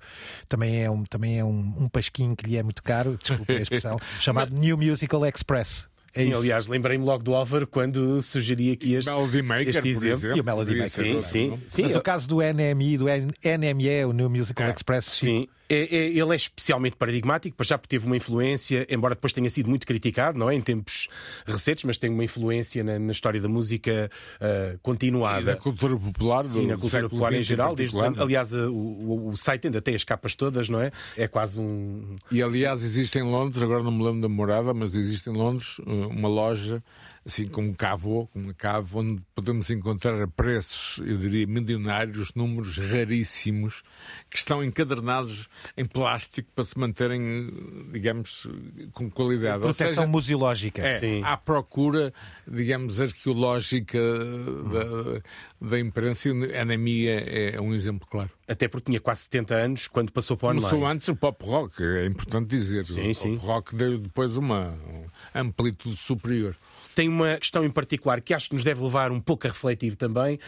[0.49, 3.61] também é, um, também é um, um pasquinho que lhe é muito caro, desculpa a
[3.61, 5.87] expressão, chamado New Musical Express.
[6.15, 6.37] É Sim, isso.
[6.39, 10.07] aliás, lembrei-me logo do Álvaro quando sugeri aqui este, Melody Maker, este por exemplo.
[10.17, 10.37] exemplo.
[10.37, 10.89] E o Melody Maker.
[10.89, 11.59] Sim, sim.
[11.67, 11.81] sim.
[11.83, 15.47] Mas o caso do NMI, do NME, o New Musical Ah, Express, sim.
[15.67, 19.69] É, é, ele é especialmente paradigmático, já porque teve uma influência, embora depois tenha sido
[19.69, 20.55] muito criticado, não é?
[20.55, 21.07] Em tempos
[21.45, 25.41] recentes, mas tem uma influência na, na história da música uh, continuada.
[25.41, 27.75] E da cultura popular, Sim, na cultura popular em geral.
[27.75, 30.91] Desde, aliás, o, o, o, site ainda tem as capas todas, não é?
[31.17, 32.15] É quase um.
[32.31, 35.79] E aliás, existe em Londres, agora não me lembro da morada, mas existe em Londres
[35.85, 36.83] uma loja
[37.25, 43.81] assim como Cavo, como Cavo, onde podemos encontrar a preços, eu diria, milionários, números raríssimos,
[44.29, 47.49] que estão encadernados em plástico para se manterem,
[47.91, 48.47] digamos,
[48.93, 49.61] com qualidade.
[49.61, 50.83] Proteção seja, museológica.
[50.83, 51.23] É, Sim.
[51.23, 52.13] À procura,
[52.47, 58.29] digamos, arqueológica da, da imprensa, a anemia é um exemplo claro.
[58.47, 60.69] Até porque tinha quase 70 anos quando passou para o online.
[60.69, 62.85] Começou antes o pop rock, é importante dizer.
[62.85, 63.37] Sim, o sim.
[63.37, 64.77] pop rock deu depois uma
[65.33, 66.55] amplitude superior
[66.95, 69.95] tem uma questão em particular que acho que nos deve levar um pouco a refletir
[69.95, 70.39] também,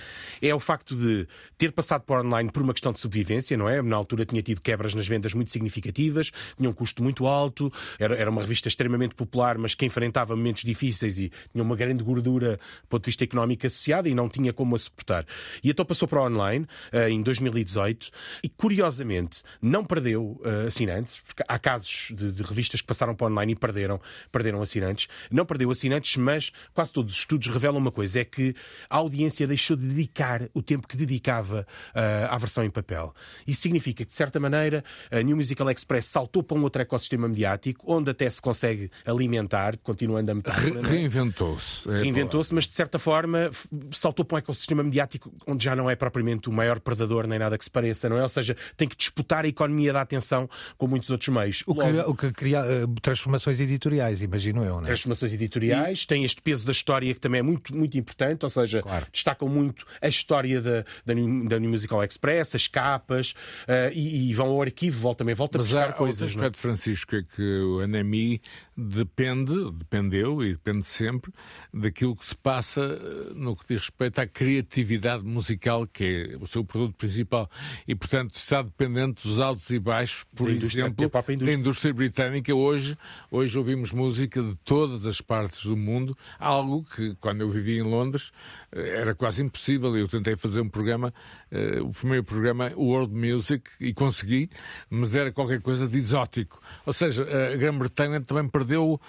[0.42, 3.82] é o facto de ter passado para online por uma questão de sobrevivência, não é?
[3.82, 8.16] Na altura tinha tido quebras nas vendas muito significativas, tinha um custo muito alto, era,
[8.16, 12.58] era uma revista extremamente popular, mas que enfrentava momentos difíceis e tinha uma grande gordura
[12.82, 15.26] do ponto de vista económico associada e não tinha como a suportar.
[15.64, 18.10] E então passou para online uh, em 2018
[18.44, 23.28] e, curiosamente, não perdeu uh, assinantes, porque há casos de, de revistas que passaram para
[23.28, 24.00] online e perderam,
[24.32, 25.08] perderam assinantes.
[25.32, 28.56] Não perdeu assinantes, mas mas quase todos os estudos revelam uma coisa: é que
[28.90, 33.14] a audiência deixou de dedicar o tempo que dedicava uh, à versão em papel.
[33.46, 37.28] Isso significa que, de certa maneira, a New Musical Express saltou para um outro ecossistema
[37.28, 40.80] mediático, onde até se consegue alimentar, continuando a metáfora.
[40.80, 40.84] É?
[40.84, 41.90] Reinventou-se.
[41.90, 43.50] É Reinventou-se, mas de certa forma
[43.92, 47.58] saltou para um ecossistema mediático onde já não é propriamente o maior predador nem nada
[47.58, 48.24] que se pareça, não é?
[48.24, 51.64] Ou seja, tem que disputar a economia da atenção com muitos outros meios.
[51.66, 54.86] O que, Logo, o que cria uh, transformações editoriais, imagino eu, não é?
[54.86, 56.08] Transformações editoriais, e...
[56.08, 59.08] tem este peso da história que também é muito, muito importante, ou seja, claro.
[59.12, 63.32] destacam muito a história da, da, New, da New Musical Express, as capas,
[63.68, 66.22] uh, e, e, vão ao arquivo, voltam também, voltam a buscar há, coisas.
[66.22, 68.42] Mas aspecto, Francisco, é que o NMI
[68.76, 71.32] depende, dependeu e depende sempre
[71.74, 76.48] daquilo que se passa eh, no que diz respeito à criatividade musical, que é o
[76.48, 77.50] seu produto principal.
[77.88, 81.38] E, portanto, está dependente dos altos e baixos, por exemplo, da indústria.
[81.38, 82.54] da indústria britânica.
[82.54, 82.98] Hoje,
[83.32, 87.84] hoje ouvimos música de todas as partes do mundo, algo que, quando eu vivia em
[87.84, 88.32] Londres,
[88.72, 89.96] eh, era quase impossível.
[89.98, 91.14] Eu tentei fazer um programa,
[91.52, 94.50] uh, o primeiro programa, World Music, e consegui,
[94.90, 96.62] mas era qualquer coisa de exótico.
[96.86, 99.00] Ou seja, a Grã-Bretanha também perdeu,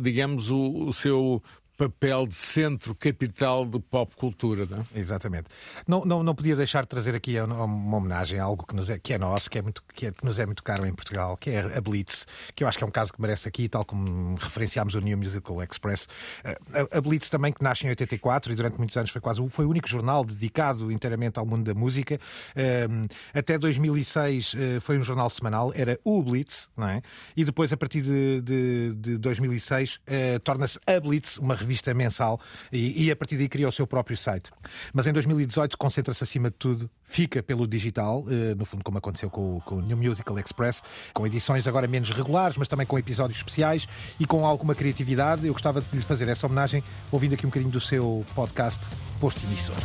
[0.00, 1.42] digamos, o, o seu
[1.78, 4.98] papel de centro capital de pop cultura, não é?
[4.98, 5.46] Exatamente.
[5.86, 8.98] Não, não, não podia deixar de trazer aqui uma homenagem a algo que, nos é,
[8.98, 11.36] que é nosso, que, é muito, que, é, que nos é muito caro em Portugal,
[11.36, 13.84] que é a Blitz, que eu acho que é um caso que merece aqui, tal
[13.84, 16.08] como referenciámos o New Musical Express.
[16.42, 16.58] Eh,
[16.92, 19.64] a, a Blitz também, que nasce em 84 e durante muitos anos foi quase foi
[19.64, 22.18] o único jornal dedicado inteiramente ao mundo da música.
[22.56, 27.00] Ehm, até 2006 eh, foi um jornal semanal, era o Blitz, não é?
[27.36, 31.92] E depois, a partir de, de, de 2006, eh, torna-se a Blitz, uma revista revista
[31.92, 32.40] mensal
[32.72, 34.50] e, e a partir daí criou o seu próprio site.
[34.92, 39.28] Mas em 2018 concentra-se acima de tudo, fica pelo digital, eh, no fundo como aconteceu
[39.28, 43.38] com, com o New Musical Express, com edições agora menos regulares, mas também com episódios
[43.38, 43.86] especiais
[44.18, 45.46] e com alguma criatividade.
[45.46, 48.82] Eu gostava de lhe fazer essa homenagem ouvindo aqui um bocadinho do seu podcast
[49.20, 49.76] Posto Emissor.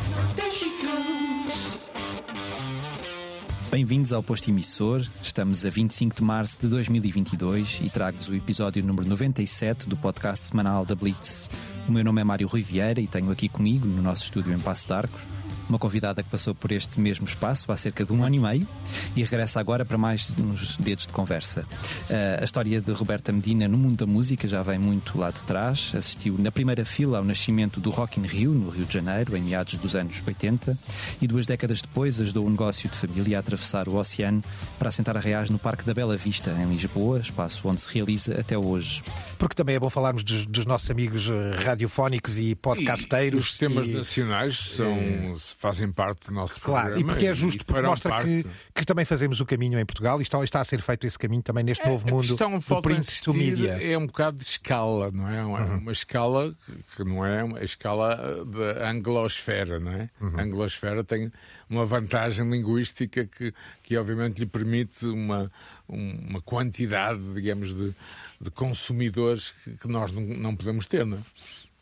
[3.73, 5.03] Bem-vindos ao Posto Emissor.
[5.19, 10.45] Estamos a 25 de março de 2022 e trago-vos o episódio número 97 do podcast
[10.45, 11.49] semanal da Blitz.
[11.87, 14.59] O meu nome é Mário Rui Vieira e tenho aqui comigo, no nosso estúdio em
[14.59, 15.21] Passo de Arcos,
[15.69, 18.67] uma convidada que passou por este mesmo espaço há cerca de um ano e meio
[19.15, 21.61] e regressa agora para mais uns dedos de conversa.
[21.61, 25.43] Uh, a história de Roberta Medina no mundo da música já vem muito lá de
[25.43, 25.91] trás.
[25.95, 29.41] Assistiu na primeira fila ao nascimento do Rock in Rio, no Rio de Janeiro, em
[29.41, 30.77] meados dos anos 80,
[31.21, 34.43] e duas décadas depois ajudou o negócio de família a atravessar o oceano
[34.77, 38.39] para assentar a reais no Parque da Bela Vista, em Lisboa, espaço onde se realiza
[38.39, 39.01] até hoje.
[39.37, 43.39] Porque também é bom falarmos dos, dos nossos amigos eh, radiofónicos e podcasteiros.
[43.39, 43.91] E os temas e...
[43.91, 44.93] nacionais são.
[44.93, 46.95] É fazem parte do nosso claro, programa.
[46.95, 50.19] Claro, e porque é justo, porque mostra que, que, também fazemos o caminho em Portugal
[50.19, 52.81] e está, está a ser feito esse caminho também neste é, novo mundo questão, do
[52.81, 53.71] print to media.
[53.81, 55.43] É um bocado de escala, não é?
[55.43, 55.77] Uma, uhum.
[55.77, 56.55] uma escala
[56.95, 60.09] que não é a escala da anglosfera, não é?
[60.19, 60.39] Uhum.
[60.39, 61.31] A anglosfera tem
[61.69, 65.51] uma vantagem linguística que, que obviamente lhe permite uma,
[65.87, 67.95] uma quantidade, digamos, de,
[68.39, 71.21] de consumidores que, que nós não, não podemos ter, não é?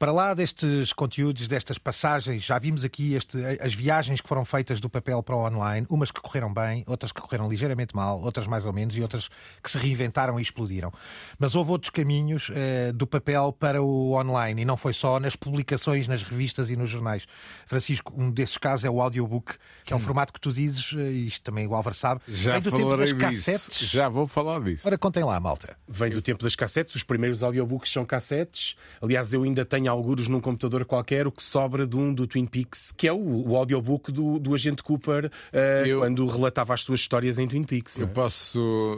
[0.01, 4.79] Para lá destes conteúdos, destas passagens, já vimos aqui este, as viagens que foram feitas
[4.79, 8.47] do papel para o online, umas que correram bem, outras que correram ligeiramente mal, outras
[8.47, 9.29] mais ou menos, e outras
[9.61, 10.91] que se reinventaram e explodiram.
[11.37, 15.35] Mas houve outros caminhos eh, do papel para o online, e não foi só nas
[15.35, 17.27] publicações, nas revistas e nos jornais.
[17.67, 19.53] Francisco, um desses casos é o audiobook,
[19.85, 20.01] que é um hum.
[20.01, 23.13] formato que tu dizes, eh, isto também o Álvaro sabe, já vem do tempo das
[23.13, 23.77] cassetes.
[23.87, 24.87] Já vou falar disso.
[24.87, 25.77] Ora, contem lá, malta.
[25.87, 28.75] Vem do tempo das cassetes, os primeiros audiobooks são cassetes.
[28.99, 32.45] Aliás, eu ainda tenho alguns num computador qualquer o que sobra de um do Twin
[32.45, 36.82] Peaks, que é o, o audiobook do, do agente Cooper uh, eu, quando relatava as
[36.82, 37.97] suas histórias em Twin Peaks.
[37.97, 38.10] Eu é?
[38.10, 38.97] posso,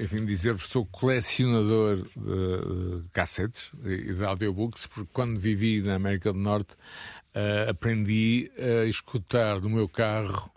[0.00, 6.32] enfim, dizer-vos sou colecionador de, de cassetes e de audiobooks, porque quando vivi na América
[6.32, 6.74] do Norte
[7.34, 10.50] uh, aprendi a escutar no meu carro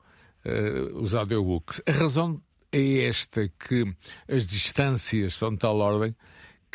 [0.46, 1.82] uh, os audiobooks.
[1.86, 3.94] A razão é esta que
[4.28, 6.16] as distâncias são de tal ordem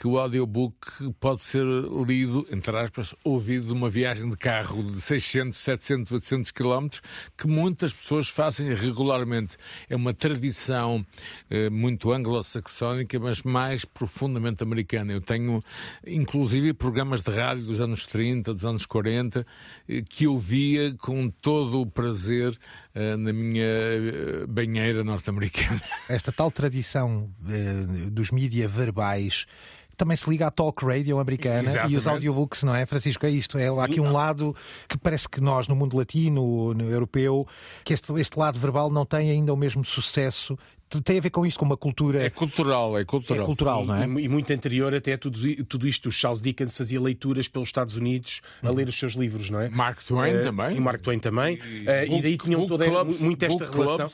[0.01, 1.63] que o audiobook pode ser
[2.07, 7.03] lido, entre aspas, ouvido de uma viagem de carro de 600, 700, 800 quilómetros,
[7.37, 9.59] que muitas pessoas fazem regularmente.
[9.91, 11.05] É uma tradição
[11.51, 15.13] eh, muito anglo-saxónica, mas mais profundamente americana.
[15.13, 15.63] Eu tenho,
[16.07, 19.47] inclusive, programas de rádio dos anos 30, dos anos 40,
[19.87, 22.59] eh, que eu via com todo o prazer
[22.95, 25.83] eh, na minha eh, banheira norte-americana.
[26.09, 29.47] Esta tal tradição eh, dos mídia verbais
[30.01, 31.95] também se liga à talk radio americana Exatamente.
[31.95, 33.27] e os audiobooks, não é, Francisco?
[33.27, 33.59] É isto.
[33.59, 34.57] É Sim, aqui um lado
[34.89, 37.47] que parece que nós, no mundo latino, no europeu,
[37.85, 40.59] que este, este lado verbal não tem ainda o mesmo sucesso
[40.99, 42.25] tem a ver com isto, com uma cultura.
[42.25, 43.43] É cultural, é cultural.
[43.43, 44.21] É cultural, Sim, não é?
[44.21, 46.09] E, e, muito anterior até tudo, tudo isto.
[46.09, 48.75] O Charles Dickens fazia leituras pelos Estados Unidos a uhum.
[48.75, 49.69] ler os seus livros, não é?
[49.69, 50.67] Mark Twain uh, também.
[50.67, 51.59] Sim, Mark Twain também.
[51.59, 54.11] E, uh, e daí tinham toda clubs, muito esta relação.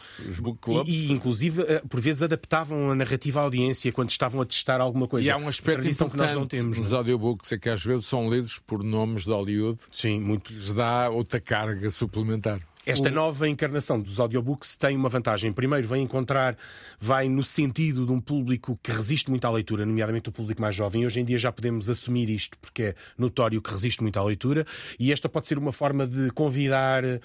[0.61, 4.45] Clubs, e, e, inclusive, uh, por vezes adaptavam a narrativa à audiência quando estavam a
[4.45, 5.27] testar alguma coisa.
[5.27, 6.97] E há um aspecto importante que nós não temos, nos não?
[6.97, 6.99] É?
[6.99, 9.79] audiobooks é que às vezes são lidos por nomes de Hollywood.
[9.91, 10.47] Sim, muito.
[10.47, 12.61] Que lhes dá outra carga suplementar.
[12.87, 13.13] Esta o...
[13.13, 15.53] nova encarnação dos audiobooks tem uma vantagem.
[15.53, 16.57] Primeiro, vai encontrar,
[17.01, 20.77] vai no sentido de um público que resiste muito à leitura, nomeadamente o público mais
[20.77, 21.05] jovem.
[21.05, 24.65] Hoje em dia já podemos assumir isto, porque é notório que resiste muito à leitura,
[25.01, 27.19] e esta pode ser uma forma de convidar uh,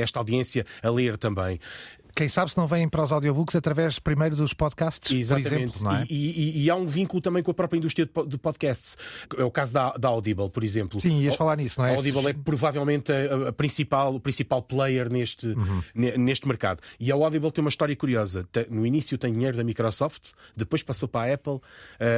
[0.00, 1.58] esta audiência a ler também
[2.14, 5.48] quem sabe se não vêm para os audiobooks através primeiro dos podcasts, Exatamente.
[5.48, 5.82] por exemplo.
[5.82, 6.06] Não é?
[6.08, 8.96] e, e, e, há um vínculo também com a própria indústria de podcasts.
[9.36, 11.00] É o caso da, da Audible, por exemplo.
[11.00, 11.92] Sim, ias falar nisso, não é?
[11.92, 15.82] A Audible é provavelmente a, a principal, o principal player neste, uhum.
[15.94, 16.80] neste mercado.
[16.98, 18.46] E a Audible tem uma história curiosa.
[18.70, 21.60] No início tem dinheiro da Microsoft, depois passou para a Apple, uh,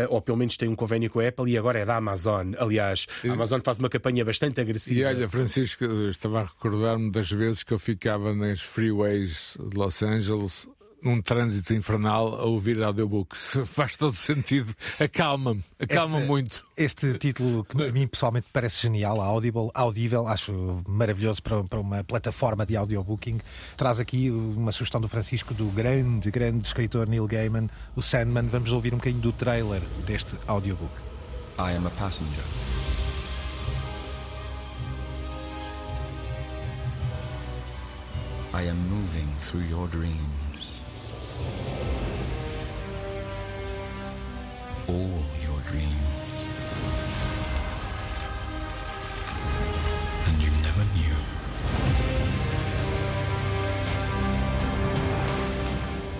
[0.09, 2.54] ou pelo menos tem um convênio com a Apple, e agora é da Amazon.
[2.59, 5.00] Aliás, a Amazon faz uma campanha bastante agressiva.
[5.00, 10.03] E olha, Francisco, estava a recordar-me das vezes que eu ficava nas freeways de Los
[10.03, 10.66] Angeles
[11.03, 13.59] num trânsito infernal a ouvir audiobooks.
[13.68, 14.75] Faz todo sentido.
[14.99, 16.64] Acalma-me, acalma este, muito.
[16.75, 22.03] Este título que a mim pessoalmente parece genial, Audible, Audível, acho maravilhoso para, para uma
[22.03, 23.38] plataforma de audiobooking.
[23.77, 28.49] Traz aqui uma sugestão do Francisco do grande, grande escritor Neil Gaiman, o Sandman.
[28.49, 30.92] Vamos ouvir um bocadinho do trailer deste audiobook.
[31.59, 32.93] I am a passenger.
[38.55, 40.81] I am moving through your dreams.
[44.87, 46.38] All your dreams.
[50.29, 51.43] And you never knew.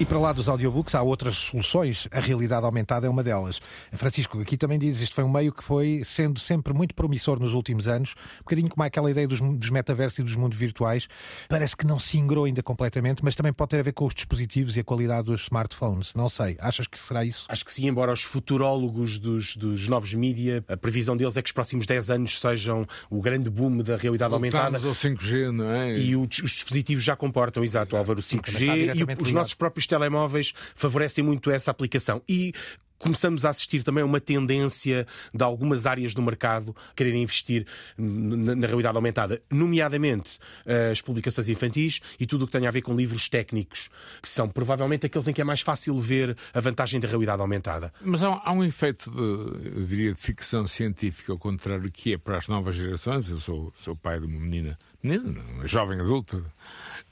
[0.01, 3.61] E para lá dos audiobooks há outras soluções, a realidade aumentada é uma delas.
[3.93, 7.53] Francisco, aqui também diz, isto foi um meio que foi sendo sempre muito promissor nos
[7.53, 11.07] últimos anos, um bocadinho como aquela ideia dos, dos metaversos e dos mundos virtuais,
[11.49, 14.13] parece que não se ingrou ainda completamente, mas também pode ter a ver com os
[14.13, 16.57] dispositivos e a qualidade dos smartphones, não sei.
[16.59, 17.45] Achas que será isso?
[17.49, 21.49] Acho que sim, embora os futurólogos dos, dos novos mídia, a previsão deles é que
[21.49, 24.89] os próximos 10 anos sejam o grande boom da realidade Voltamos aumentada.
[24.89, 25.97] ao 5G, não é?
[25.97, 29.87] E os, os dispositivos já comportam, exato, Álvaro, o 5G e os nossos próprios os
[29.87, 32.23] telemóveis favorecem muito essa aplicação.
[32.29, 32.53] E
[32.99, 37.67] começamos a assistir também a uma tendência de algumas áreas do mercado quererem investir
[37.99, 42.81] na, realidade aumentada, nomeadamente eh, as publicações infantis e tudo o que tem a ver
[42.81, 43.91] com livros técnicos,
[44.23, 47.93] que são provavelmente aqueles em que é mais fácil ver a vantagem da realidade aumentada.
[48.01, 52.17] Mas há, há um efeito, de, eu diria, de ficção científica, ao contrário, que é
[52.17, 53.29] para as novas gerações.
[53.29, 56.43] Eu sou, sou pai de uma menina, menina, uma jovem adulta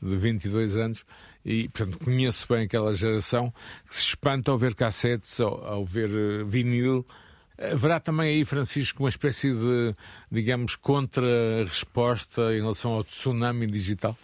[0.01, 1.05] de 22 anos
[1.45, 3.53] e, portanto, conheço bem aquela geração
[3.87, 7.07] que se espanta ao ver cassetes, ao, ao ver uh, vinil.
[7.59, 9.95] Haverá também aí, Francisco, uma espécie de,
[10.31, 14.17] digamos, contra-resposta em relação ao tsunami digital?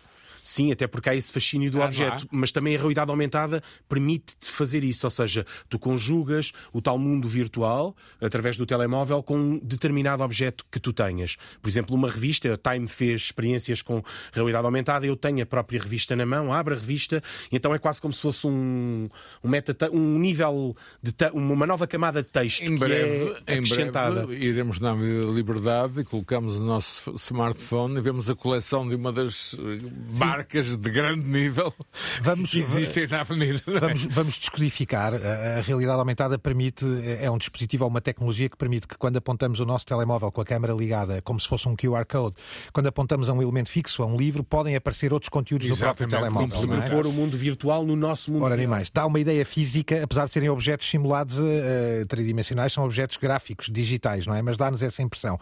[0.48, 4.50] Sim, até porque há esse fascínio do Ah, objeto, mas também a realidade aumentada permite-te
[4.50, 9.58] fazer isso, ou seja, tu conjugas o tal mundo virtual através do telemóvel com um
[9.58, 11.36] determinado objeto que tu tenhas.
[11.60, 15.82] Por exemplo, uma revista, a Time fez experiências com realidade aumentada, eu tenho a própria
[15.82, 19.06] revista na mão, abro a revista, e então é quase como se fosse um,
[19.44, 23.58] um, meta, um nível de uma nova camada de texto Em que breve, é em
[23.58, 24.24] acrescentada.
[24.24, 29.12] breve iremos na Liberdade e colocamos o nosso smartphone e vemos a coleção de uma
[29.12, 31.74] das eh, marcas de grande nível
[32.22, 33.60] Vamos- que existem na Avenida.
[33.66, 33.80] é?
[33.80, 35.12] Vamos, vamos descodificar.
[35.14, 36.84] A, a realidade aumentada permite,
[37.20, 40.40] é um dispositivo ou uma tecnologia que permite que quando apontamos o nosso telemóvel com
[40.40, 42.36] a câmera ligada, como se fosse um QR Code,
[42.72, 46.06] quando apontamos a um elemento fixo, a um livro, podem aparecer outros conteúdos no próprio
[46.06, 46.60] Exatamente, telemóvel.
[46.60, 47.08] como não é?
[47.08, 48.90] O mundo virtual no nosso mundo Ora, nem mais.
[48.90, 54.26] Dá uma ideia física, apesar de serem objetos simulados eh, tridimensionais, são objetos gráficos, digitais,
[54.26, 54.42] não é?
[54.42, 55.38] Mas dá-nos essa impressão.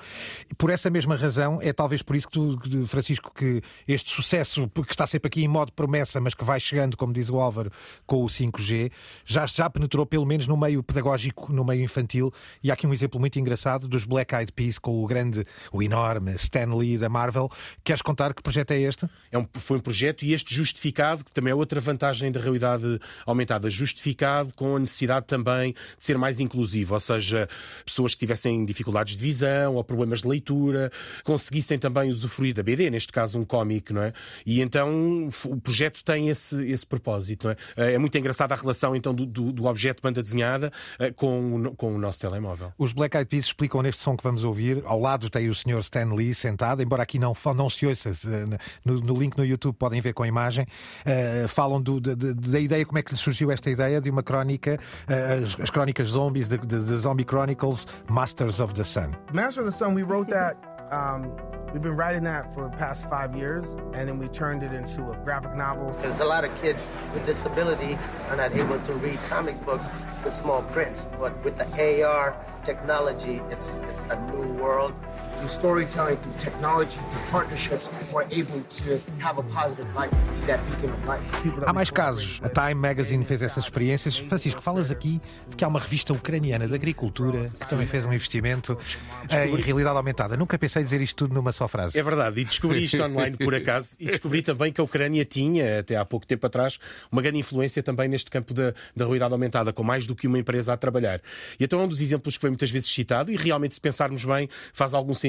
[0.51, 4.11] E por essa mesma razão, é talvez por isso que tu, que, Francisco, que este
[4.11, 7.39] sucesso, que está sempre aqui em modo promessa, mas que vai chegando, como diz o
[7.39, 7.71] Álvaro,
[8.07, 8.91] com o 5G,
[9.25, 12.33] já, já penetrou pelo menos no meio pedagógico, no meio infantil.
[12.63, 15.83] E há aqui um exemplo muito engraçado dos Black Eyed Peas com o grande, o
[15.83, 17.51] enorme Stan Lee da Marvel.
[17.85, 19.09] Queres contar que projeto é este?
[19.31, 23.01] É um, foi um projeto e este justificado, que também é outra vantagem da realidade
[23.25, 27.49] aumentada, justificado com a necessidade também de ser mais inclusivo, ou seja,
[27.85, 30.91] pessoas que tivessem dificuldades de visão ou problemas de leitura,
[31.25, 34.13] conseguissem também usufruir da BD, neste caso um cómic, não é?
[34.45, 37.57] E então o projeto tem esse, esse propósito, não é?
[37.77, 41.55] Eh, É muito engraçada a relação então do, do, do objeto banda desenhada eh, com,
[41.67, 42.73] o com o nosso telemóvel.
[42.79, 44.83] Os Black Eyed Peas explicam neste som que vamos ouvir.
[44.85, 45.79] Ao lado tem o Sr.
[45.81, 48.11] Stan Lee sentado, embora aqui não, não se ouça.
[48.11, 50.67] eh, No, no link no YouTube podem ver com a imagem.
[51.05, 54.11] Eh, falam do- de- de- da ideia, como é que lhe surgiu esta ideia de
[54.11, 58.85] uma crónica, eh, as, as crónicas zombies, de, de, de Zombie Chronicles, Masters of the
[58.85, 59.13] Sun.
[59.33, 60.76] Master of the Sun, we wrote that.
[60.91, 61.37] Um,
[61.73, 65.11] we've been writing that for the past five years, and then we turned it into
[65.11, 65.93] a graphic novel.
[65.93, 69.89] Because a lot of kids with disability are not able to read comic books
[70.25, 71.07] with small prints.
[71.19, 74.95] But with the AR technology, it's, it's a new world.
[75.37, 80.61] Through storytelling, through technology, through partnerships, we're able to have a positive light, be that
[80.67, 81.21] beacon of light.
[81.67, 82.41] Há mais casos.
[82.43, 84.17] A Time Magazine fez essas experiências.
[84.17, 88.13] Francisco, falas aqui de que há uma revista ucraniana de agricultura que também fez um
[88.13, 88.79] investimento
[89.29, 90.37] eh, em realidade aumentada.
[90.39, 91.99] Nunca pensei dizer isto tudo numa só frase.
[91.99, 95.81] É verdade, e descobri isto online por acaso, e descobri também que a Ucrânia tinha,
[95.81, 96.79] até há pouco tempo atrás,
[97.13, 100.39] uma grande influência também neste campo da, da realidade aumentada, com mais do que uma
[100.39, 101.21] empresa a trabalhar.
[101.61, 104.25] E então é um dos exemplos que foi muitas vezes citado, e realmente, se pensarmos
[104.25, 105.26] bem, faz algum sentido.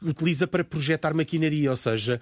[0.00, 2.20] Utiliza para projetar maquinaria, ou seja,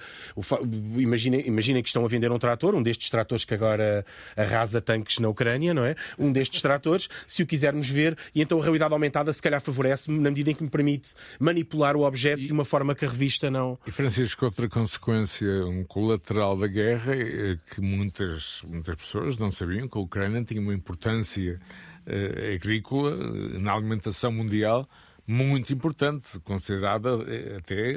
[0.96, 4.04] imaginem, imaginem que estão a vender um trator, um destes tratores que agora
[4.36, 5.94] arrasa tanques na Ucrânia, não é?
[6.18, 10.18] Um destes tratores, se o quisermos ver, e então a realidade aumentada se calhar favorece-me
[10.18, 13.50] na medida em que me permite manipular o objeto de uma forma que a revista
[13.50, 13.78] não.
[13.86, 19.88] E Francisco, outra consequência, um colateral da guerra, é que muitas, muitas pessoas não sabiam
[19.88, 21.60] que a Ucrânia tinha uma importância
[22.06, 23.16] eh, agrícola
[23.58, 24.88] na alimentação mundial
[25.30, 27.96] muito importante, considerada eh, até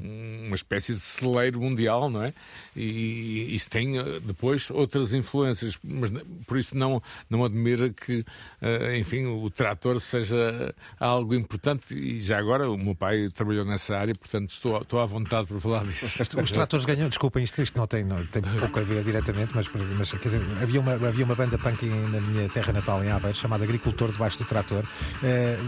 [0.00, 2.32] uma espécie de celeiro mundial, não é?
[2.74, 6.10] E isso tem eh, depois outras influências, mas
[6.46, 8.24] por isso não, não admira que,
[8.62, 11.94] eh, enfim, o trator seja algo importante.
[11.94, 15.60] E já agora o meu pai trabalhou nessa área, portanto estou, estou à vontade para
[15.60, 16.22] falar disso.
[16.42, 19.68] Os tratores ganham, desculpem, isto, isto não, tem, não tem pouco a ver diretamente, mas,
[19.98, 23.64] mas dizer, havia, uma, havia uma banda punk na minha terra natal, em Aveiro, chamada
[23.64, 24.84] Agricultor debaixo do trator,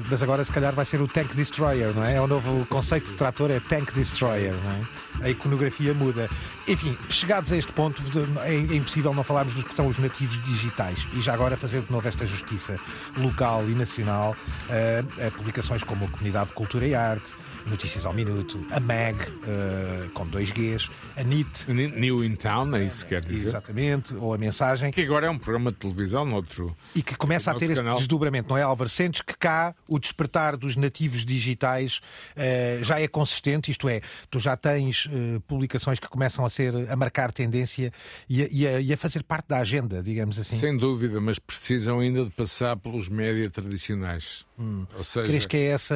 [0.09, 2.15] mas agora se calhar vai ser o Tank Destroyer, não é?
[2.15, 4.87] É o novo conceito de trator, é Tank Destroyer, não é?
[5.23, 6.29] A iconografia muda.
[6.67, 8.03] Enfim, chegados a este ponto,
[8.41, 11.83] é, é impossível não falarmos dos que são os nativos digitais e já agora fazer
[11.83, 12.79] de novo esta justiça
[13.17, 14.37] local e nacional
[14.69, 17.35] eh, a publicações como a Comunidade de Cultura e Arte,
[17.67, 21.69] Notícias ao Minuto, a MAG, eh, com dois Gs, a NIT.
[21.73, 23.49] New in Town, é isso que quer dizer.
[23.49, 24.93] Exatamente, ou a mensagem.
[24.93, 26.77] Que agora é um programa de televisão noutro.
[26.95, 27.97] E que começa a ter noutro este canal.
[27.97, 28.89] desdobramento, não é, Álvaro?
[28.89, 32.01] Sentes que cá o despertar dos nativos digitais
[32.37, 34.01] eh, já é consistente, isto é,
[34.31, 37.93] tu já tens eh, publicações que começam a ser a marcar tendência
[38.29, 40.57] e a, e a- e a fazer parte da agenda, digamos assim.
[40.57, 44.46] Sem dúvida, mas precisam ainda de passar pelos média tradicionais.
[44.59, 44.87] Hum.
[44.97, 45.95] Ou seja, Crees que é esse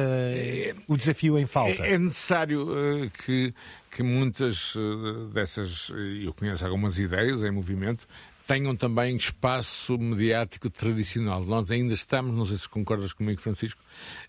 [0.87, 1.83] o desafio em falta?
[1.83, 3.53] É, é necessário eh, que,
[3.89, 8.07] que muitas eh, dessas, eh, eu conheço algumas ideias em movimento,
[8.45, 11.43] tenham também espaço mediático tradicional.
[11.43, 13.81] Nós ainda estamos, não sei se concordas comigo, Francisco,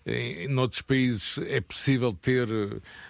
[0.03, 2.47] em, em noutros países é possível ter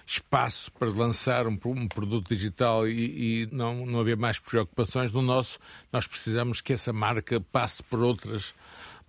[0.05, 5.13] espaço para lançar um, um produto digital e, e não, não haver mais preocupações.
[5.13, 5.57] No nosso,
[5.91, 8.53] nós precisamos que essa marca passe por outras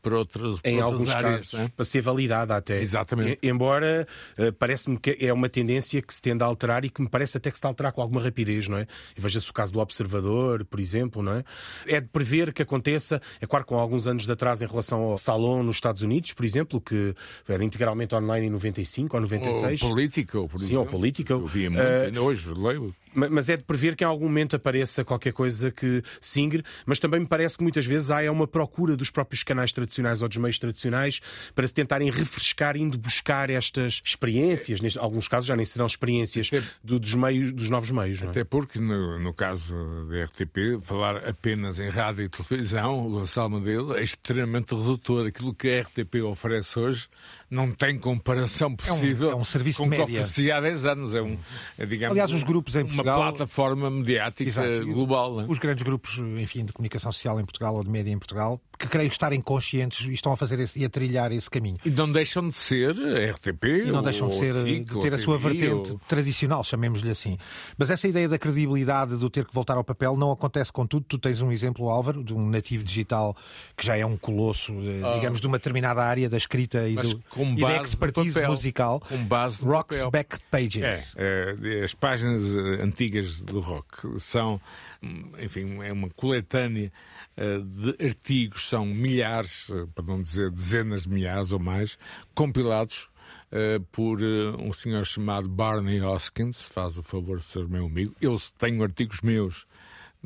[0.05, 1.51] para outras, para em outras alguns áreas.
[1.51, 2.81] casos, para ser validada até.
[2.81, 3.39] Exatamente.
[3.43, 7.01] E- Embora eh, parece-me que é uma tendência que se tende a alterar e que
[7.03, 8.87] me parece até que se está a alterar com alguma rapidez, não é?
[9.17, 11.45] Veja-se o caso do Observador, por exemplo, não é?
[11.87, 15.17] É de prever que aconteça, é claro, com alguns anos de atraso em relação ao
[15.19, 17.15] Salon nos Estados Unidos, por exemplo, que
[17.49, 19.83] era integralmente online em 95 ou 96.
[19.83, 20.81] Ou política, ou por Sim, exemplo.
[20.83, 21.33] ou política.
[21.33, 22.95] Eu via muito, Eh, ainda hoje leio.
[23.15, 26.99] Ma- Mas é de prever que em algum momento apareça qualquer coisa que singre, mas
[26.99, 30.29] também me parece que muitas vezes há é uma procura dos próprios canais tradicionais ou
[30.29, 31.21] dos meios tradicionais
[31.55, 36.51] para se tentarem refrescar, indo buscar estas experiências, em alguns casos já nem serão experiências
[36.83, 38.21] do- dos meios, dos novos meios.
[38.21, 38.31] Não é?
[38.31, 39.75] Até porque, no, no caso
[40.11, 45.27] da RTP, falar apenas em rádio e televisão, o Gonçalo Modelo, é extremamente redutor.
[45.27, 47.09] Aquilo que a RTP oferece hoje
[47.51, 51.15] não tem comparação possível é um serviço com o de que oferecia há 10 anos.
[51.15, 51.39] É, um,
[51.79, 54.87] é, digamos, Aliás, os grupos em uma Portugal- plataforma mediática Exato.
[54.87, 55.41] Global.
[55.43, 55.47] é?
[55.49, 58.87] Os grandes grupos, enfim, de comunicação social em Portugal ou de média em Portugal, que
[58.89, 61.79] creio estarem conscientes e estão a fazer esse, e a trilhar esse caminho.
[61.85, 62.91] E não deixam de ser
[63.31, 66.65] RTP E não deixam de, ser, SIC, de ter a sua TVI, vertente ou- tradicional,
[66.65, 67.37] chamemos-lhe assim.
[67.79, 71.05] Mas essa ideia da credibilidade do ter que voltar ao papel não acontece com tudo.
[71.09, 73.37] Tu tens um exemplo, Álvaro, de um nativo digital
[73.77, 75.15] que já é um colosso, eh, Ah.
[75.15, 77.23] digamos, de uma determinada área da escrita e, do,
[77.57, 79.01] e da expertise musical.
[79.01, 80.11] Com base Rock's papel.
[80.11, 81.15] Back Pages.
[81.17, 84.61] É, é, as páginas eh, antigas do rock são,
[85.03, 86.93] hum, enfim, é uma coletânea
[87.37, 91.99] eh, de artigos, são milhares, eh, para não dizer dezenas de milhares ou mais,
[92.35, 93.09] compilados
[93.51, 98.15] eh, por eh, um senhor chamado Barney Hoskins, faz o favor de ser meu amigo.
[98.21, 99.67] Eu tenho artigos meus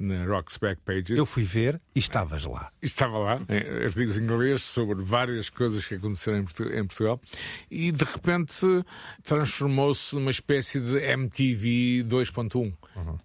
[0.01, 1.19] na Rock's Back Pages.
[1.19, 2.71] Eu fui ver e estavas lá.
[2.81, 3.41] Estava lá,
[3.85, 7.21] artigos em inglês sobre várias coisas que aconteceram em Portu- em Portugal
[7.71, 8.65] e de repente
[9.25, 12.73] transformou-se numa espécie de MTV 2.1.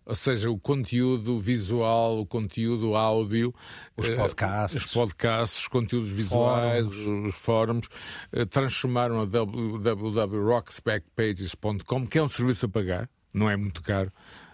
[0.05, 3.53] Ou seja, o conteúdo visual, o conteúdo áudio,
[3.95, 4.83] Os eh, podcasts.
[4.85, 7.27] os podcasts, os conteúdos visuais, Fóruns.
[7.27, 7.87] os fóruns,
[8.31, 14.11] eh, transformaram a www.rocksbackpages.com, que é um serviço a pagar, não é muito caro.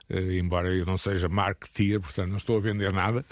[0.09, 3.25] Eh, embora eu não seja marketeer, portanto não estou a vender nada,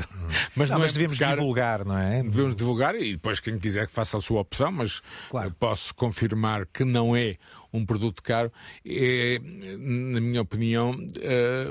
[0.55, 2.23] mas Não, não, mas é devemos divulgar, não é?
[2.23, 5.01] Devemos divulgar e depois quem quiser que faça a sua opção, mas
[5.33, 7.35] eu posso confirmar que não é
[7.73, 8.51] um produto caro,
[8.85, 9.39] é,
[9.77, 11.65] na minha opinião, eh,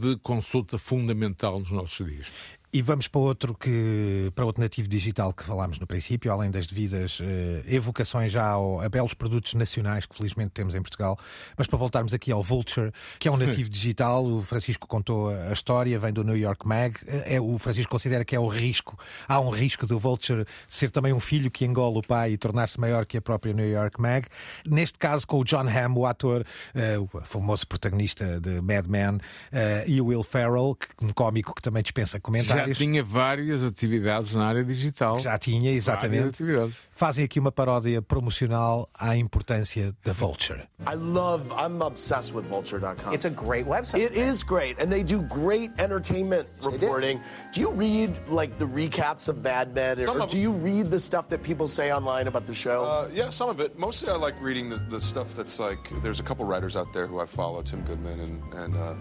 [0.00, 2.28] de consulta fundamental nos nossos dias.
[2.72, 6.68] E vamos para outro que para outro nativo digital que falámos no princípio, além das
[6.68, 11.18] devidas eh, evocações já ao, a belos produtos nacionais que felizmente temos em Portugal,
[11.58, 15.52] mas para voltarmos aqui ao Vulture, que é um nativo digital, o Francisco contou a
[15.52, 18.96] história, vem do New York Mag, é, é- o Francisco considera que é o risco,
[19.26, 22.78] há um risco do Vulture ser também um filho que engola o pai e tornar-se
[22.78, 24.28] maior que a própria New York Mag.
[24.64, 29.18] Neste caso com o John Hamm, o ator, eh, o famoso protagonista de Mad Men,
[29.50, 32.59] eh, e o Will Ferrell, que, um cómico que também dispensa comentários.
[32.66, 35.18] Já tinha várias atividades na área digital.
[35.18, 36.42] Já tinha, exatamente.
[36.90, 40.68] Fazem aqui uma paródia promocional à importância da Vulture.
[40.86, 43.14] I love, I'm obsessed with vulture.com.
[43.14, 44.00] It's a great website.
[44.02, 47.20] It is great, and they do great entertainment reporting.
[47.52, 47.60] Do.
[47.60, 51.28] you read like the recaps of Mad Men, Some or do you read the stuff
[51.28, 52.84] that people say online about the show?
[52.84, 53.78] Uh, yeah, some of it.
[53.78, 55.78] Mostly, I like reading the, the stuff that's like.
[56.02, 58.94] There's a couple writers out there who I follow, Tim Goodman and and uh,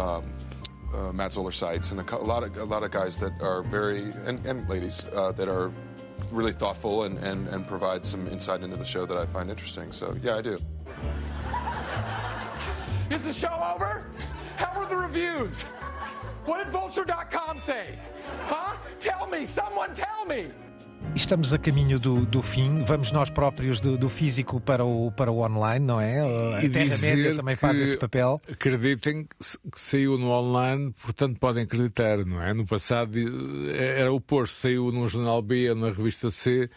[0.00, 0.24] um,
[0.94, 3.62] uh, Matt Zoller Seitz, and a, a lot of a lot of guys that are
[3.62, 5.72] very and, and ladies uh, that are
[6.30, 9.92] really thoughtful and, and and provide some insight into the show that I find interesting.
[9.92, 10.58] So yeah, I do.
[13.10, 14.06] Is the show over?
[14.56, 15.62] How were the reviews?
[16.44, 17.98] What did Vulture.com say?
[18.46, 18.76] Huh?
[18.98, 20.50] Tell me, someone tell me!
[21.14, 25.30] Estamos a caminho do, do fim, vamos nós próprios do, do físico para o, para
[25.30, 26.20] o online, não é?
[26.20, 28.40] A Terra-média também faz esse papel.
[28.50, 32.54] Acreditem que, saiu no online, portanto podem acreditar, não é?
[32.54, 36.70] No passado eh, era o oposto, saiu no Jornal B ou na revista C,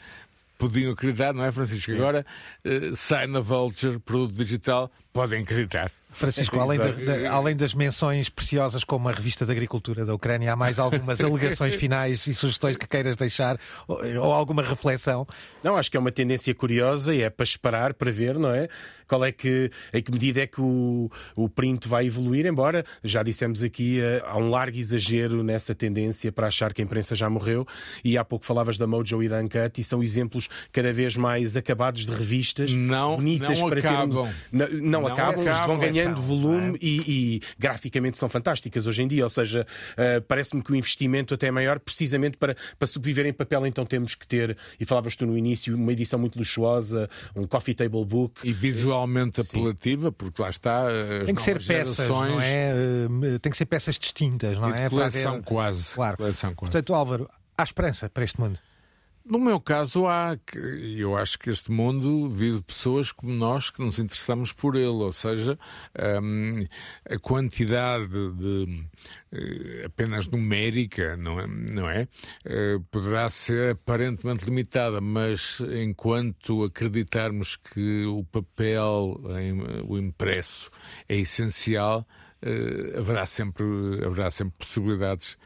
[0.58, 1.92] podiam acreditar, não é, Francisco?
[1.92, 2.26] Agora
[2.64, 5.92] eh, sai na Vulture, produto digital, podem acreditar.
[6.14, 10.53] Francisco, além, da- da- além das menções preciosas como a revista da Agricultura da Ucrânia,
[10.53, 13.57] há mais algumas alegações finais e sugestões que queiras deixar
[13.88, 15.28] ou, ou alguma reflexão?
[15.64, 18.68] Não, acho que é uma tendência curiosa e é para esperar, para ver, não é?
[19.14, 23.22] Qual é que, em que medida é que o, o print vai evoluir, embora já
[23.22, 27.30] dissemos aqui, eh, há um largo exagero nessa tendência para achar que a imprensa já
[27.30, 27.64] morreu
[28.03, 31.55] e há pouco falavas da Mojo e da Uncut e são exemplos cada vez mais
[31.55, 34.09] acabados de revistas não, bonitas não para acabam.
[34.09, 34.36] termos.
[34.51, 38.88] Não, não, Não acabam, mas vão acabam, ganhando são, volume e, e graficamente são fantásticas
[38.88, 39.26] hoje em dia.
[39.26, 43.34] Ou seja, eh, parece-me que o investimento até é maior, precisamente para, para sobreviver em
[43.34, 47.45] papel, então temos que ter, e falavas tu no início, uma edição muito luxuosa, um
[47.45, 48.39] coffee table book.
[48.43, 48.51] E
[49.06, 50.88] visualmente apelativa, porque lá está.
[50.88, 52.72] as Tem que ser peças, não é?
[52.74, 54.89] Eh, Tem que ser peças distintas, não E é?
[54.89, 55.93] Coleção haver- quase.
[55.93, 56.18] Claro.
[56.18, 56.72] Coleção quase.
[56.72, 58.58] Portanto, Álvaro, há esperança para este mundo.
[59.26, 60.38] No meu caso, há.
[60.98, 65.14] Eu acho que este mundo vive pessoas como nós que nos interessamos por ele, ou
[65.14, 65.58] seja,
[66.22, 66.52] um,
[67.10, 68.86] a quantidade de.
[69.32, 71.48] Uh, apenas numérica, não é?
[71.48, 72.08] Não é?
[72.46, 79.22] Uh, poderá ser aparentemente limitada, mas enquanto acreditarmos que o papel,
[79.88, 80.70] o impresso,
[81.08, 82.06] é essencial,
[82.44, 83.66] uh, haverá, sempre,
[84.06, 85.38] haverá sempre possibilidades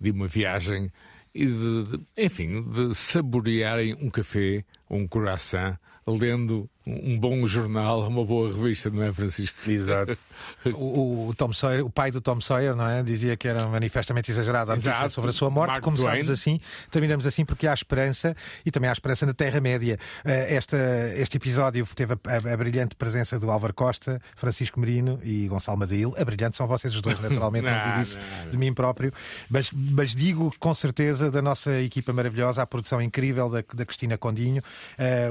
[0.00, 0.90] de uma viagem
[1.36, 5.76] e de, de, enfim, de saborearem um café ou um coração
[6.06, 9.58] lendo um bom jornal, uma boa revista, não é, Francisco?
[9.68, 10.16] Exato.
[10.72, 13.02] o, o, Tom Sawyer, o pai do Tom Sawyer, não é?
[13.02, 15.70] Dizia que era manifestamente exagerado a notícia sobre a sua morte.
[15.70, 16.32] Mark Começamos Twain.
[16.32, 19.98] assim, terminamos assim porque há esperança e também há esperança na Terra-média.
[20.24, 20.76] Uh, esta,
[21.16, 25.78] este episódio teve a, a, a, brilhante presença do Álvaro Costa, Francisco Merino e Gonçalo
[25.78, 26.14] Madail.
[26.16, 29.12] A brilhante são vocês os dois, naturalmente, não, não digo isso não, de mim próprio,
[29.50, 34.16] mas, mas, digo com certeza da nossa equipa maravilhosa, a produção incrível da, da Cristina
[34.16, 34.62] Condinho,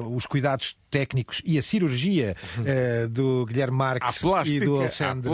[0.02, 5.32] uh, os cuidados técnicos e a cirurgia uh, do Guilherme Marques plástica, e do Alexandre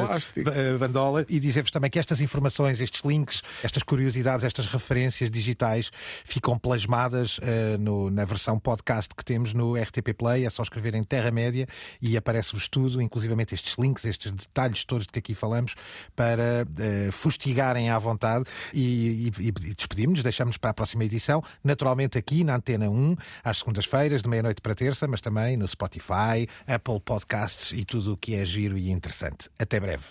[0.80, 5.92] Bandola e dizer-vos também que estas informações, estes links, estas curiosidades, estas referências digitais
[6.26, 10.48] ficam plasmadas uh, no, na versão podcast que temos no RTP Play.
[10.48, 11.68] É só escrever em Terra Média
[12.02, 15.76] e aparece-vos tudo, inclusivamente estes links, estes detalhes todos de que aqui falamos,
[16.16, 18.46] para uh, fustigarem à vontade.
[18.74, 23.60] E, e, e despedimos-nos, deixamos para a próxima edição, naturalmente aqui na Antena 1, às
[23.60, 25.22] segundas-feiras, de meia-noite para terça, mas
[25.52, 29.50] também no Spotify, Apple Podcasts e tudo o que é giro e interessante.
[29.60, 30.04] Até breve.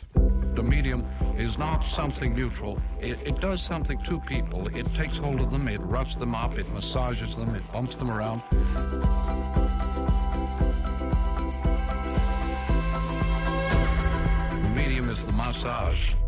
[0.54, 1.04] The medium
[1.38, 2.78] is not something neutral.
[3.00, 4.68] It, it does something to people.
[4.76, 8.10] It takes hold of them, it roughs them up, it massages them, it bumps them
[8.10, 8.42] around.
[14.62, 16.19] The medium is the massage.